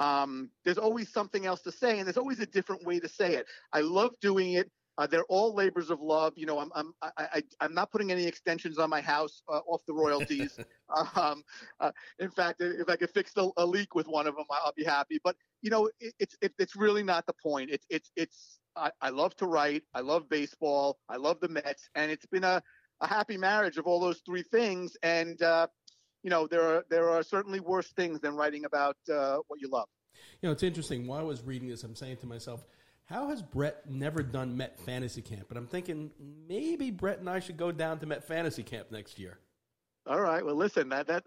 Um, 0.00 0.50
there's 0.64 0.78
always 0.78 1.12
something 1.12 1.46
else 1.46 1.62
to 1.62 1.72
say, 1.72 1.98
and 1.98 2.06
there's 2.06 2.18
always 2.18 2.40
a 2.40 2.46
different 2.46 2.84
way 2.86 3.00
to 3.00 3.08
say 3.08 3.34
it. 3.34 3.46
I 3.72 3.80
love 3.80 4.12
doing 4.20 4.52
it. 4.54 4.70
Uh, 4.96 5.06
they're 5.06 5.24
all 5.26 5.54
labors 5.54 5.90
of 5.90 6.00
love. 6.00 6.32
You 6.36 6.46
know, 6.46 6.58
I'm 6.58 6.70
I'm 6.74 6.92
I, 7.02 7.10
I, 7.18 7.42
I'm 7.60 7.74
not 7.74 7.90
putting 7.92 8.10
any 8.12 8.26
extensions 8.26 8.78
on 8.78 8.90
my 8.90 9.00
house 9.00 9.42
uh, 9.48 9.60
off 9.66 9.82
the 9.86 9.94
royalties. 9.94 10.58
um, 11.16 11.42
uh, 11.80 11.92
in 12.18 12.30
fact, 12.30 12.60
if 12.60 12.88
I 12.88 12.96
could 12.96 13.10
fix 13.10 13.32
a, 13.36 13.48
a, 13.56 13.66
leak 13.66 13.94
with 13.94 14.08
one 14.08 14.26
of 14.26 14.34
them, 14.36 14.44
I'll 14.50 14.72
be 14.76 14.84
happy. 14.84 15.20
But 15.22 15.36
you 15.62 15.70
know, 15.70 15.90
it, 16.00 16.14
it's 16.18 16.36
it, 16.42 16.52
it's 16.58 16.76
really 16.76 17.04
not 17.04 17.26
the 17.26 17.34
point. 17.40 17.70
It's 17.70 17.86
it's 17.90 18.10
it's 18.16 18.58
I, 18.76 18.90
I 19.00 19.10
love 19.10 19.36
to 19.36 19.46
write. 19.46 19.84
I 19.94 20.00
love 20.00 20.28
baseball. 20.28 20.98
I 21.08 21.16
love 21.16 21.38
the 21.40 21.48
Mets, 21.48 21.88
and 21.94 22.10
it's 22.10 22.26
been 22.26 22.44
a 22.44 22.62
a 23.00 23.06
happy 23.06 23.36
marriage 23.36 23.76
of 23.76 23.86
all 23.86 24.00
those 24.00 24.20
three 24.24 24.42
things. 24.42 24.96
And 25.02 25.40
uh, 25.42 25.68
you 26.22 26.30
know, 26.30 26.46
there 26.46 26.62
are 26.62 26.84
there 26.90 27.10
are 27.10 27.22
certainly 27.22 27.60
worse 27.60 27.88
things 27.92 28.20
than 28.20 28.34
writing 28.34 28.64
about 28.64 28.96
uh, 29.12 29.38
what 29.48 29.60
you 29.60 29.68
love. 29.68 29.88
You 30.42 30.48
know, 30.48 30.52
it's 30.52 30.62
interesting. 30.62 31.06
While 31.06 31.20
I 31.20 31.24
was 31.24 31.42
reading 31.42 31.68
this, 31.68 31.84
I'm 31.84 31.94
saying 31.94 32.18
to 32.18 32.26
myself 32.26 32.64
how 33.08 33.28
has 33.28 33.40
Brett 33.40 33.88
never 33.88 34.22
done 34.22 34.56
Met 34.56 34.78
Fantasy 34.80 35.22
Camp? 35.22 35.46
But 35.48 35.56
I'm 35.56 35.66
thinking 35.66 36.10
maybe 36.46 36.90
Brett 36.90 37.20
and 37.20 37.30
I 37.30 37.40
should 37.40 37.56
go 37.56 37.72
down 37.72 37.98
to 38.00 38.06
Met 38.06 38.26
Fantasy 38.26 38.62
Camp 38.62 38.90
next 38.90 39.18
year. 39.18 39.38
All 40.06 40.20
right. 40.20 40.44
Well, 40.44 40.56
listen, 40.56 40.90
that 40.90 41.06
that 41.06 41.24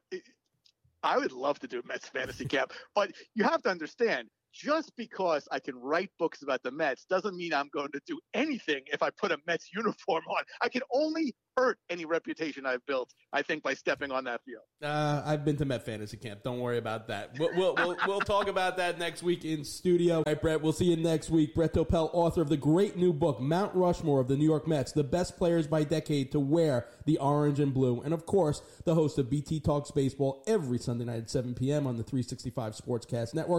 I 1.03 1.17
would 1.17 1.31
love 1.31 1.59
to 1.59 1.67
do 1.67 1.81
Mets 1.87 2.07
Fantasy 2.07 2.45
Camp, 2.45 2.73
but 2.93 3.11
you 3.33 3.43
have 3.43 3.63
to 3.63 3.69
understand 3.69 4.29
just 4.53 4.95
because 4.95 5.47
I 5.51 5.59
can 5.59 5.75
write 5.75 6.11
books 6.19 6.41
about 6.41 6.63
the 6.63 6.71
Mets 6.71 7.05
doesn't 7.05 7.35
mean 7.35 7.53
I'm 7.53 7.69
going 7.73 7.91
to 7.91 8.01
do 8.05 8.19
anything 8.33 8.81
if 8.87 9.01
I 9.01 9.09
put 9.09 9.31
a 9.31 9.37
Mets 9.47 9.69
uniform 9.73 10.23
on. 10.27 10.43
I 10.61 10.69
can 10.69 10.81
only 10.93 11.35
hurt 11.57 11.77
any 11.89 12.05
reputation 12.05 12.65
I've 12.65 12.85
built, 12.85 13.13
I 13.33 13.41
think, 13.41 13.63
by 13.63 13.73
stepping 13.73 14.11
on 14.11 14.23
that 14.25 14.41
field. 14.45 14.63
Uh, 14.81 15.21
I've 15.25 15.43
been 15.43 15.57
to 15.57 15.65
Met 15.65 15.85
Fantasy 15.85 16.17
Camp. 16.17 16.43
Don't 16.43 16.59
worry 16.59 16.77
about 16.77 17.07
that. 17.07 17.37
We'll, 17.37 17.49
we'll, 17.55 17.75
we'll, 17.75 17.97
we'll, 18.07 18.19
talk 18.21 18.47
about 18.47 18.77
that 18.77 18.97
next 18.97 19.21
week 19.23 19.43
in 19.43 19.63
studio. 19.65 20.17
All 20.17 20.23
right, 20.25 20.41
Brett, 20.41 20.61
we'll 20.61 20.73
see 20.73 20.85
you 20.85 20.95
next 20.95 21.29
week. 21.29 21.53
Brett 21.53 21.73
Topel, 21.73 22.09
author 22.13 22.41
of 22.41 22.49
the 22.49 22.57
great 22.57 22.97
new 22.97 23.13
book, 23.13 23.39
Mount 23.39 23.75
Rushmore 23.75 24.21
of 24.21 24.27
the 24.27 24.37
New 24.37 24.45
York 24.45 24.67
Mets, 24.67 24.91
the 24.91 25.03
best 25.03 25.37
players 25.37 25.67
by 25.67 25.83
decade 25.83 26.31
to 26.31 26.39
wear 26.39 26.87
the 27.05 27.17
orange 27.17 27.59
and 27.59 27.73
blue. 27.73 28.01
And 28.01 28.13
of 28.13 28.25
course, 28.25 28.61
the 28.85 28.95
host 28.95 29.17
of 29.17 29.29
BT 29.29 29.59
Talks 29.59 29.91
Baseball 29.91 30.43
every 30.47 30.77
Sunday 30.77 31.05
night 31.05 31.19
at 31.19 31.29
7 31.29 31.53
p.m. 31.53 31.85
on 31.85 31.97
the 31.97 32.03
365 32.03 32.73
Sportscast 32.73 33.33
Network. 33.33 33.49